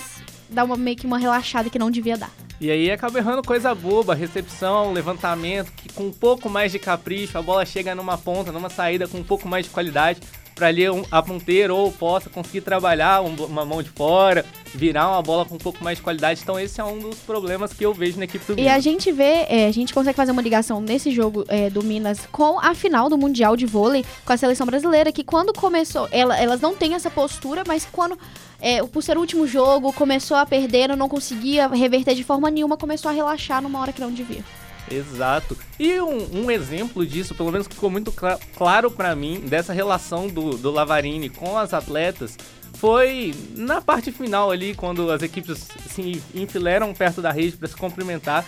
dão 0.49 0.65
uma, 0.65 0.77
meio 0.77 0.97
que 0.97 1.05
uma 1.05 1.17
relaxada 1.17 1.69
que 1.69 1.79
não 1.79 1.91
devia 1.91 2.17
dar. 2.17 2.31
E 2.59 2.71
aí 2.71 2.89
acaba 2.89 3.19
errando 3.19 3.43
coisa 3.43 3.73
boba, 3.75 4.15
recepção, 4.15 4.91
levantamento, 4.91 5.71
que 5.73 5.93
com 5.93 6.07
um 6.07 6.11
pouco 6.11 6.49
mais 6.49 6.71
de 6.71 6.79
capricho, 6.79 7.37
a 7.37 7.41
bola 7.41 7.63
chega 7.65 7.93
numa 7.93 8.17
ponta, 8.17 8.51
numa 8.51 8.69
saída 8.69 9.07
com 9.07 9.19
um 9.19 9.23
pouco 9.23 9.47
mais 9.47 9.65
de 9.65 9.71
qualidade, 9.71 10.19
para 10.57 10.67
ali 10.67 10.89
um, 10.89 11.03
a 11.11 11.21
ponteira 11.21 11.71
ou 11.73 11.91
possa 11.91 12.29
conseguir 12.31 12.61
trabalhar 12.61 13.21
um- 13.21 13.35
uma 13.45 13.63
mão 13.63 13.83
de 13.83 13.89
fora, 13.89 14.43
virar 14.73 15.07
uma 15.09 15.21
bola 15.21 15.45
com 15.45 15.53
um 15.55 15.59
pouco 15.59 15.83
mais 15.83 15.97
de 15.99 16.03
qualidade. 16.03 16.39
Então 16.41 16.59
esse 16.59 16.81
é 16.81 16.83
um 16.83 16.97
dos 16.97 17.17
problemas 17.19 17.71
que 17.71 17.85
eu 17.85 17.93
vejo 17.93 18.17
na 18.17 18.23
equipe 18.25 18.43
do 18.45 18.53
E 18.53 18.55
Minas. 18.63 18.73
a 18.73 18.79
gente 18.79 19.11
vê, 19.11 19.45
é, 19.47 19.67
a 19.67 19.71
gente 19.71 19.93
consegue 19.93 20.15
fazer 20.15 20.31
uma 20.31 20.41
ligação 20.41 20.81
nesse 20.81 21.11
jogo 21.11 21.45
é, 21.47 21.69
do 21.69 21.83
Minas 21.83 22.27
com 22.31 22.59
a 22.59 22.73
final 22.73 23.07
do 23.07 23.17
Mundial 23.17 23.55
de 23.55 23.65
Vôlei 23.67 24.03
com 24.25 24.33
a 24.33 24.37
seleção 24.37 24.65
brasileira, 24.65 25.11
que 25.11 25.23
quando 25.23 25.53
começou, 25.53 26.07
ela- 26.11 26.37
elas 26.39 26.59
não 26.59 26.75
têm 26.75 26.95
essa 26.95 27.09
postura, 27.11 27.63
mas 27.67 27.87
quando, 27.91 28.17
é, 28.59 28.83
por 28.83 29.03
ser 29.03 29.15
o 29.15 29.19
último 29.19 29.45
jogo, 29.47 29.93
começou 29.93 30.35
a 30.37 30.45
perder, 30.45 30.95
não 30.97 31.07
conseguia 31.07 31.67
reverter 31.67 32.15
de 32.15 32.23
forma 32.23 32.49
nenhuma, 32.49 32.75
começou 32.77 33.09
a 33.09 33.13
relaxar 33.13 33.61
numa 33.61 33.79
hora 33.79 33.93
que 33.93 34.01
não 34.01 34.11
devia. 34.11 34.43
Exato. 34.89 35.57
E 35.79 35.99
um, 35.99 36.43
um 36.45 36.51
exemplo 36.51 37.05
disso, 37.05 37.35
pelo 37.35 37.51
menos 37.51 37.67
que 37.67 37.75
ficou 37.75 37.89
muito 37.89 38.11
cla- 38.11 38.39
claro 38.55 38.89
pra 38.89 39.15
mim, 39.15 39.39
dessa 39.41 39.73
relação 39.73 40.27
do, 40.27 40.51
do 40.57 40.71
Lavarini 40.71 41.29
com 41.29 41.57
as 41.57 41.73
atletas, 41.73 42.37
foi 42.75 43.33
na 43.55 43.81
parte 43.81 44.11
final 44.11 44.51
ali, 44.51 44.73
quando 44.75 45.11
as 45.11 45.21
equipes 45.21 45.67
se 45.89 46.21
enfileiram 46.33 46.93
perto 46.93 47.21
da 47.21 47.31
rede 47.31 47.57
para 47.57 47.67
se 47.67 47.75
cumprimentar. 47.75 48.45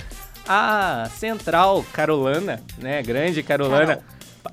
A 0.47 1.08
central 1.15 1.86
Carolana, 1.93 2.63
né, 2.80 3.04
grande 3.04 3.43
Carolana, 3.43 3.99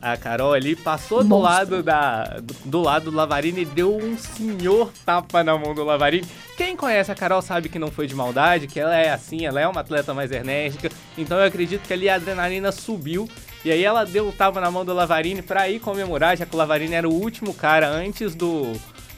a 0.00 0.16
Carol 0.16 0.52
ali, 0.52 0.76
passou 0.76 1.22
do 1.22 1.28
Monstro. 1.28 1.52
lado, 1.52 1.82
da, 1.82 2.24
do, 2.40 2.54
do 2.64 2.80
lado 2.80 3.10
do 3.10 3.16
Lavarini 3.16 3.62
e 3.62 3.64
deu 3.64 3.96
um 3.96 4.16
senhor 4.18 4.90
tapa 5.04 5.42
na 5.42 5.56
mão 5.56 5.74
do 5.74 5.84
Lavarini. 5.84 6.26
Quem 6.56 6.76
conhece 6.76 7.12
a 7.12 7.14
Carol 7.14 7.42
sabe 7.42 7.68
que 7.68 7.78
não 7.78 7.90
foi 7.90 8.06
de 8.06 8.14
maldade, 8.14 8.66
que 8.66 8.80
ela 8.80 8.96
é 8.96 9.10
assim, 9.10 9.44
ela 9.44 9.60
é 9.60 9.68
uma 9.68 9.80
atleta 9.80 10.14
mais 10.14 10.30
enérgica. 10.32 10.90
Então 11.16 11.38
eu 11.38 11.44
acredito 11.44 11.86
que 11.86 11.92
ali 11.92 12.08
a 12.08 12.14
adrenalina 12.14 12.72
subiu. 12.72 13.28
E 13.64 13.70
aí 13.70 13.82
ela 13.82 14.04
deu 14.04 14.28
um 14.28 14.32
tapa 14.32 14.60
na 14.60 14.70
mão 14.70 14.84
do 14.84 14.94
Lavarini 14.94 15.42
pra 15.42 15.68
ir 15.68 15.80
comemorar, 15.80 16.36
já 16.36 16.46
que 16.46 16.54
o 16.54 16.58
Lavarini 16.58 16.94
era 16.94 17.08
o 17.08 17.12
último 17.12 17.52
cara 17.52 17.88
antes 17.88 18.34
do, 18.34 18.72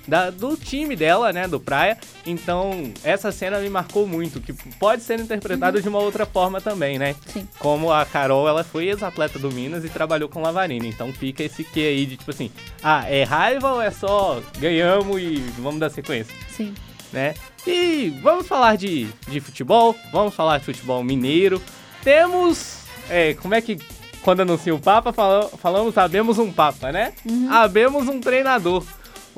da- 0.08 0.30
do 0.30 0.56
time 0.56 0.96
dela, 0.96 1.32
né, 1.32 1.46
do 1.46 1.60
Praia. 1.60 1.96
Então 2.26 2.90
essa 3.04 3.30
cena 3.30 3.60
me 3.60 3.68
marcou 3.68 4.06
muito, 4.06 4.40
que 4.40 4.52
pode 4.78 5.02
ser 5.02 5.20
interpretada 5.20 5.80
de 5.80 5.88
uma 5.88 5.98
outra 6.00 6.26
forma 6.26 6.60
também, 6.60 6.98
né? 6.98 7.14
Sim. 7.26 7.46
Como 7.58 7.92
a 7.92 8.04
Carol, 8.04 8.48
ela 8.48 8.64
foi 8.64 8.86
ex-atleta 8.86 9.38
do 9.38 9.52
Minas 9.52 9.84
e 9.84 9.88
trabalhou 9.88 10.28
com 10.28 10.40
o 10.40 10.42
Lavarini. 10.42 10.88
Então 10.88 11.12
fica 11.12 11.44
esse 11.44 11.62
que 11.62 11.86
aí 11.86 12.06
de 12.06 12.16
tipo 12.16 12.30
assim, 12.30 12.50
ah, 12.82 13.04
é 13.08 13.22
raiva 13.22 13.74
ou 13.74 13.82
é 13.82 13.90
só 13.90 14.40
ganhamos 14.58 15.20
e 15.20 15.36
vamos 15.58 15.78
dar 15.78 15.90
sequência? 15.90 16.34
Sim. 16.50 16.74
né? 17.12 17.34
E 17.66 18.18
vamos 18.22 18.46
falar 18.48 18.76
de, 18.76 19.08
de 19.28 19.40
futebol, 19.40 19.94
vamos 20.10 20.34
falar 20.34 20.58
de 20.58 20.64
futebol 20.64 21.04
mineiro. 21.04 21.60
Temos, 22.02 22.78
é, 23.10 23.34
como 23.34 23.54
é 23.54 23.60
que 23.60 23.78
quando 24.22 24.40
anuncia 24.40 24.74
o 24.74 24.78
Papa, 24.80 25.12
fala, 25.12 25.48
falamos, 25.58 25.94
sabemos 25.94 26.38
um 26.38 26.52
Papa, 26.52 26.90
né? 26.92 27.12
Uhum. 27.24 27.50
Habemos 27.52 28.08
um 28.08 28.20
treinador. 28.20 28.84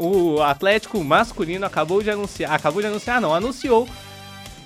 O 0.03 0.41
Atlético 0.41 1.05
masculino 1.05 1.67
acabou 1.67 2.03
de 2.03 2.11
anunciar, 2.11 2.51
acabou 2.55 2.81
de 2.81 2.89
anunciar, 2.89 3.21
não, 3.21 3.35
anunciou 3.35 3.87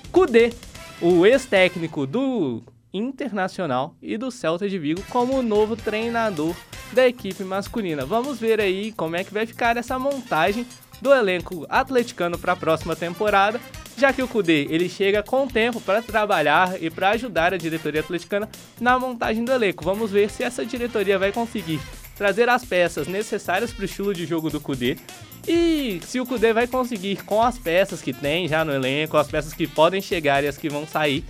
Kudê, 0.09 0.53
o 1.01 1.25
ex-técnico 1.25 2.07
do 2.07 2.63
Internacional 2.93 3.93
e 4.01 4.17
do 4.17 4.31
Celta 4.31 4.69
de 4.69 4.79
Vigo 4.79 5.03
como 5.09 5.43
novo 5.43 5.75
treinador 5.75 6.55
da 6.93 7.05
equipe 7.05 7.43
masculina. 7.43 8.05
Vamos 8.05 8.39
ver 8.39 8.61
aí 8.61 8.93
como 8.93 9.17
é 9.17 9.25
que 9.25 9.33
vai 9.33 9.45
ficar 9.45 9.75
essa 9.75 9.99
montagem 9.99 10.65
do 11.01 11.13
elenco 11.13 11.65
atleticano 11.67 12.37
para 12.37 12.53
a 12.53 12.55
próxima 12.55 12.95
temporada, 12.95 13.59
já 13.97 14.13
que 14.13 14.23
o 14.23 14.29
Cudê 14.29 14.67
ele 14.69 14.87
chega 14.87 15.21
com 15.21 15.45
tempo 15.49 15.81
para 15.81 16.01
trabalhar 16.01 16.81
e 16.81 16.89
para 16.89 17.09
ajudar 17.09 17.53
a 17.53 17.57
diretoria 17.57 17.99
atleticana 17.99 18.47
na 18.79 18.97
montagem 18.97 19.43
do 19.43 19.51
elenco. 19.51 19.83
Vamos 19.83 20.11
ver 20.11 20.29
se 20.29 20.43
essa 20.43 20.65
diretoria 20.65 21.19
vai 21.19 21.33
conseguir 21.33 21.81
trazer 22.15 22.49
as 22.49 22.63
peças 22.63 23.07
necessárias 23.07 23.71
para 23.71 23.83
o 23.83 23.85
estilo 23.85 24.13
de 24.13 24.25
jogo 24.25 24.49
do 24.49 24.59
Cudê 24.59 24.97
e 25.47 25.99
se 26.05 26.19
o 26.19 26.25
Cudê 26.25 26.53
vai 26.53 26.65
conseguir 26.65 27.23
com 27.23 27.41
as 27.41 27.57
peças 27.57 28.01
que 28.01 28.11
tem 28.11 28.47
já 28.47 28.65
no 28.65 28.73
elenco, 28.73 29.15
as 29.15 29.27
peças 29.27 29.53
que 29.53 29.67
podem 29.67 30.01
chegar 30.01 30.43
e 30.43 30.47
as 30.47 30.57
que 30.57 30.69
vão 30.69 30.87
sair, 30.87 31.23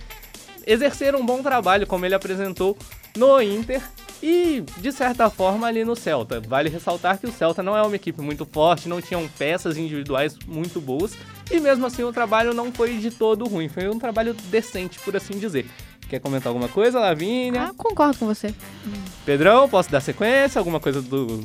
exercer 0.66 1.14
um 1.14 1.24
bom 1.24 1.42
trabalho 1.42 1.86
como 1.86 2.06
ele 2.06 2.14
apresentou 2.14 2.76
no 3.16 3.40
Inter 3.42 3.82
e, 4.22 4.64
de 4.78 4.90
certa 4.90 5.28
forma, 5.28 5.66
ali 5.66 5.84
no 5.84 5.94
Celta. 5.94 6.40
Vale 6.40 6.70
ressaltar 6.70 7.18
que 7.18 7.26
o 7.26 7.32
Celta 7.32 7.62
não 7.62 7.76
é 7.76 7.82
uma 7.82 7.94
equipe 7.94 8.22
muito 8.22 8.46
forte, 8.46 8.88
não 8.88 9.02
tinham 9.02 9.28
peças 9.38 9.76
individuais 9.76 10.38
muito 10.46 10.80
boas, 10.80 11.12
e 11.50 11.60
mesmo 11.60 11.84
assim 11.84 12.02
o 12.02 12.12
trabalho 12.12 12.54
não 12.54 12.72
foi 12.72 12.96
de 12.96 13.10
todo 13.10 13.46
ruim, 13.46 13.68
foi 13.68 13.88
um 13.88 13.98
trabalho 13.98 14.34
decente, 14.50 14.98
por 15.00 15.14
assim 15.14 15.38
dizer. 15.38 15.66
Quer 16.08 16.20
comentar 16.20 16.48
alguma 16.48 16.68
coisa, 16.68 17.00
Lavínia? 17.00 17.64
Ah, 17.64 17.74
concordo 17.76 18.18
com 18.18 18.26
você. 18.26 18.54
Pedrão, 19.24 19.68
posso 19.68 19.90
dar 19.90 20.00
sequência? 20.00 20.58
Alguma 20.58 20.78
coisa 20.78 21.02
do. 21.02 21.42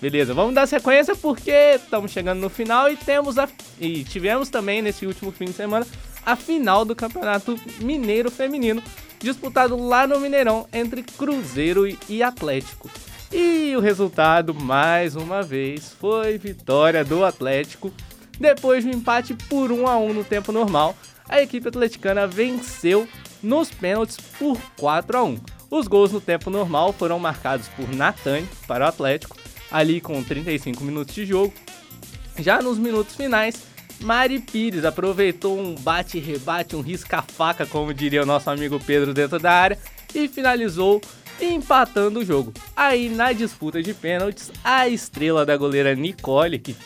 Beleza, 0.00 0.34
vamos 0.34 0.54
dar 0.54 0.66
sequência 0.66 1.16
porque 1.16 1.50
estamos 1.76 2.10
chegando 2.10 2.40
no 2.40 2.50
final 2.50 2.90
e 2.90 2.96
temos 2.96 3.38
a. 3.38 3.48
E 3.80 4.04
tivemos 4.04 4.50
também 4.50 4.82
nesse 4.82 5.06
último 5.06 5.32
fim 5.32 5.46
de 5.46 5.54
semana 5.54 5.86
a 6.24 6.36
final 6.36 6.84
do 6.84 6.94
Campeonato 6.94 7.58
Mineiro 7.80 8.30
Feminino, 8.30 8.82
disputado 9.18 9.76
lá 9.76 10.06
no 10.06 10.20
Mineirão 10.20 10.66
entre 10.72 11.02
Cruzeiro 11.02 11.86
e 12.08 12.22
Atlético. 12.22 12.90
E 13.32 13.74
o 13.76 13.80
resultado, 13.80 14.54
mais 14.54 15.16
uma 15.16 15.42
vez, 15.42 15.94
foi 15.98 16.38
vitória 16.38 17.04
do 17.04 17.24
Atlético. 17.24 17.92
Depois 18.38 18.84
do 18.84 18.90
empate 18.90 19.34
por 19.34 19.72
1 19.72 19.86
a 19.86 19.96
1 19.96 20.12
no 20.12 20.24
tempo 20.24 20.52
normal, 20.52 20.94
a 21.28 21.40
equipe 21.40 21.68
atleticana 21.68 22.26
venceu 22.26 23.08
nos 23.44 23.70
pênaltis 23.70 24.16
por 24.16 24.58
4 24.78 25.18
a 25.18 25.22
1. 25.22 25.38
Os 25.70 25.86
gols 25.86 26.10
no 26.12 26.20
tempo 26.20 26.50
normal 26.50 26.92
foram 26.92 27.18
marcados 27.18 27.68
por 27.68 27.88
Natane 27.94 28.48
para 28.66 28.84
o 28.84 28.88
Atlético, 28.88 29.36
ali 29.70 30.00
com 30.00 30.22
35 30.22 30.82
minutos 30.82 31.14
de 31.14 31.26
jogo. 31.26 31.52
Já 32.38 32.60
nos 32.60 32.78
minutos 32.78 33.14
finais, 33.14 33.62
Mari 34.00 34.40
Pires 34.40 34.84
aproveitou 34.84 35.58
um 35.58 35.74
bate-rebate, 35.74 36.76
um 36.76 36.80
risca-faca, 36.80 37.66
como 37.66 37.94
diria 37.94 38.22
o 38.22 38.26
nosso 38.26 38.50
amigo 38.50 38.80
Pedro 38.80 39.14
dentro 39.14 39.38
da 39.38 39.52
área, 39.52 39.78
e 40.14 40.28
finalizou 40.28 41.00
empatando 41.40 42.20
o 42.20 42.24
jogo. 42.24 42.52
Aí 42.76 43.08
na 43.08 43.32
disputa 43.32 43.82
de 43.82 43.92
pênaltis, 43.92 44.50
a 44.62 44.88
estrela 44.88 45.44
da 45.44 45.56
goleira 45.56 45.94
Nicole, 45.94 46.58
que 46.58 46.76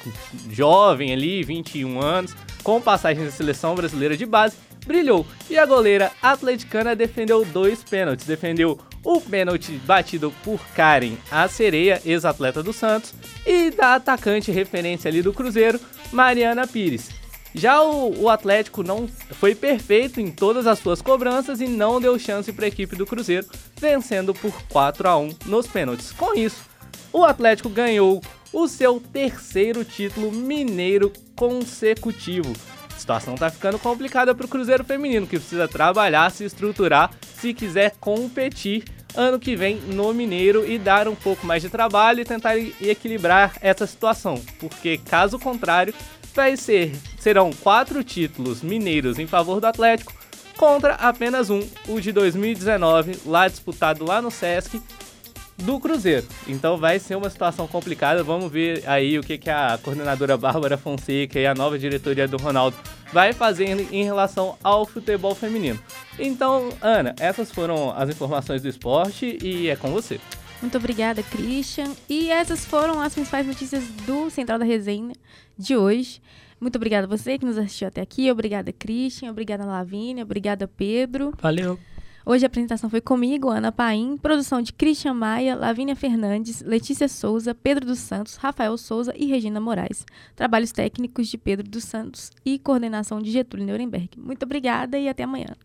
jovem 0.50 1.12
ali, 1.12 1.42
21 1.42 2.00
anos, 2.00 2.34
com 2.62 2.80
passagem 2.80 3.24
da 3.24 3.30
seleção 3.30 3.74
brasileira 3.74 4.16
de 4.16 4.24
base, 4.24 4.56
brilhou. 4.88 5.24
E 5.48 5.56
a 5.56 5.66
goleira 5.66 6.10
atleticana 6.20 6.96
defendeu 6.96 7.44
dois 7.44 7.84
pênaltis. 7.84 8.26
Defendeu 8.26 8.80
o 9.04 9.20
pênalti 9.20 9.72
batido 9.84 10.32
por 10.42 10.58
Karen, 10.74 11.16
a 11.30 11.46
sereia, 11.46 12.02
ex-atleta 12.04 12.62
do 12.62 12.72
Santos, 12.72 13.14
e 13.46 13.70
da 13.70 13.94
atacante 13.94 14.50
referência 14.50 15.08
ali 15.08 15.22
do 15.22 15.32
Cruzeiro, 15.32 15.78
Mariana 16.10 16.66
Pires. 16.66 17.10
Já 17.54 17.80
o, 17.80 18.22
o, 18.22 18.28
Atlético 18.28 18.82
não 18.82 19.08
foi 19.32 19.54
perfeito 19.54 20.20
em 20.20 20.30
todas 20.30 20.66
as 20.66 20.78
suas 20.78 21.00
cobranças 21.00 21.60
e 21.60 21.66
não 21.66 22.00
deu 22.00 22.18
chance 22.18 22.52
para 22.52 22.66
a 22.66 22.68
equipe 22.68 22.94
do 22.94 23.06
Cruzeiro, 23.06 23.46
vencendo 23.80 24.34
por 24.34 24.52
4 24.68 25.08
a 25.08 25.16
1 25.16 25.36
nos 25.46 25.66
pênaltis. 25.66 26.12
Com 26.12 26.34
isso, 26.34 26.62
o 27.12 27.24
Atlético 27.24 27.68
ganhou 27.68 28.20
o 28.52 28.68
seu 28.68 29.00
terceiro 29.00 29.84
título 29.84 30.30
mineiro 30.32 31.12
consecutivo. 31.34 32.52
A 32.98 33.00
situação 33.00 33.34
está 33.34 33.48
ficando 33.48 33.78
complicada 33.78 34.34
para 34.34 34.44
o 34.44 34.48
Cruzeiro 34.48 34.82
feminino, 34.82 35.24
que 35.24 35.38
precisa 35.38 35.68
trabalhar, 35.68 36.28
se 36.32 36.42
estruturar, 36.42 37.12
se 37.40 37.54
quiser 37.54 37.94
competir 38.00 38.82
ano 39.14 39.38
que 39.38 39.54
vem 39.54 39.76
no 39.76 40.12
Mineiro 40.12 40.68
e 40.68 40.80
dar 40.80 41.06
um 41.06 41.14
pouco 41.14 41.46
mais 41.46 41.62
de 41.62 41.68
trabalho 41.68 42.20
e 42.20 42.24
tentar 42.24 42.58
equilibrar 42.58 43.54
essa 43.60 43.86
situação, 43.86 44.42
porque 44.58 44.98
caso 44.98 45.38
contrário, 45.38 45.94
vai 46.34 46.56
ser 46.56 46.92
serão 47.20 47.52
quatro 47.52 48.02
títulos 48.02 48.62
mineiros 48.62 49.16
em 49.20 49.28
favor 49.28 49.60
do 49.60 49.68
Atlético 49.68 50.12
contra 50.56 50.94
apenas 50.94 51.50
um, 51.50 51.60
o 51.86 52.00
de 52.00 52.10
2019, 52.10 53.16
lá 53.26 53.46
disputado 53.46 54.04
lá 54.04 54.20
no 54.20 54.30
Sesc 54.32 54.82
do 55.58 55.78
Cruzeiro. 55.80 56.26
Então 56.46 56.76
vai 56.76 56.98
ser 56.98 57.16
uma 57.16 57.28
situação 57.28 57.66
complicada. 57.66 58.22
Vamos 58.22 58.50
ver 58.50 58.82
aí 58.86 59.18
o 59.18 59.22
que, 59.22 59.36
que 59.38 59.50
a 59.50 59.78
coordenadora 59.82 60.36
Bárbara 60.36 60.76
Fonseca 60.76 61.38
e 61.38 61.46
a 61.46 61.54
nova 61.54 61.78
diretoria 61.78 62.28
do 62.28 62.36
Ronaldo 62.36 62.76
vai 63.12 63.32
fazendo 63.32 63.86
em 63.92 64.04
relação 64.04 64.56
ao 64.62 64.86
futebol 64.86 65.34
feminino. 65.34 65.78
Então, 66.18 66.68
Ana, 66.80 67.14
essas 67.18 67.50
foram 67.50 67.90
as 67.90 68.08
informações 68.08 68.62
do 68.62 68.68
esporte 68.68 69.38
e 69.42 69.68
é 69.68 69.76
com 69.76 69.90
você. 69.90 70.20
Muito 70.60 70.76
obrigada, 70.76 71.22
Christian. 71.22 71.92
E 72.08 72.30
essas 72.30 72.64
foram 72.64 73.00
as 73.00 73.14
principais 73.14 73.46
notícias 73.46 73.84
do 74.06 74.28
Central 74.30 74.58
da 74.58 74.64
Resenha 74.64 75.14
de 75.56 75.76
hoje. 75.76 76.20
Muito 76.60 76.76
obrigada 76.76 77.06
a 77.06 77.08
você 77.08 77.38
que 77.38 77.46
nos 77.46 77.56
assistiu 77.56 77.86
até 77.86 78.00
aqui. 78.00 78.30
Obrigada, 78.30 78.72
Christian. 78.72 79.30
Obrigada, 79.30 79.64
Lavínia. 79.64 80.24
Obrigada, 80.24 80.66
Pedro. 80.66 81.32
Valeu. 81.40 81.78
Hoje 82.30 82.44
a 82.44 82.46
apresentação 82.46 82.90
foi 82.90 83.00
comigo, 83.00 83.48
Ana 83.48 83.72
Paim, 83.72 84.18
produção 84.18 84.60
de 84.60 84.70
Christian 84.70 85.14
Maia, 85.14 85.56
Lavínia 85.56 85.96
Fernandes, 85.96 86.60
Letícia 86.60 87.08
Souza, 87.08 87.54
Pedro 87.54 87.86
dos 87.86 88.00
Santos, 88.00 88.36
Rafael 88.36 88.76
Souza 88.76 89.14
e 89.16 89.24
Regina 89.24 89.58
Moraes. 89.58 90.04
Trabalhos 90.36 90.70
técnicos 90.70 91.28
de 91.28 91.38
Pedro 91.38 91.66
dos 91.66 91.84
Santos 91.84 92.30
e 92.44 92.58
coordenação 92.58 93.22
de 93.22 93.30
Getúlio 93.30 93.66
Nuremberg. 93.66 94.10
Muito 94.18 94.42
obrigada 94.42 94.98
e 94.98 95.08
até 95.08 95.22
amanhã. 95.22 95.56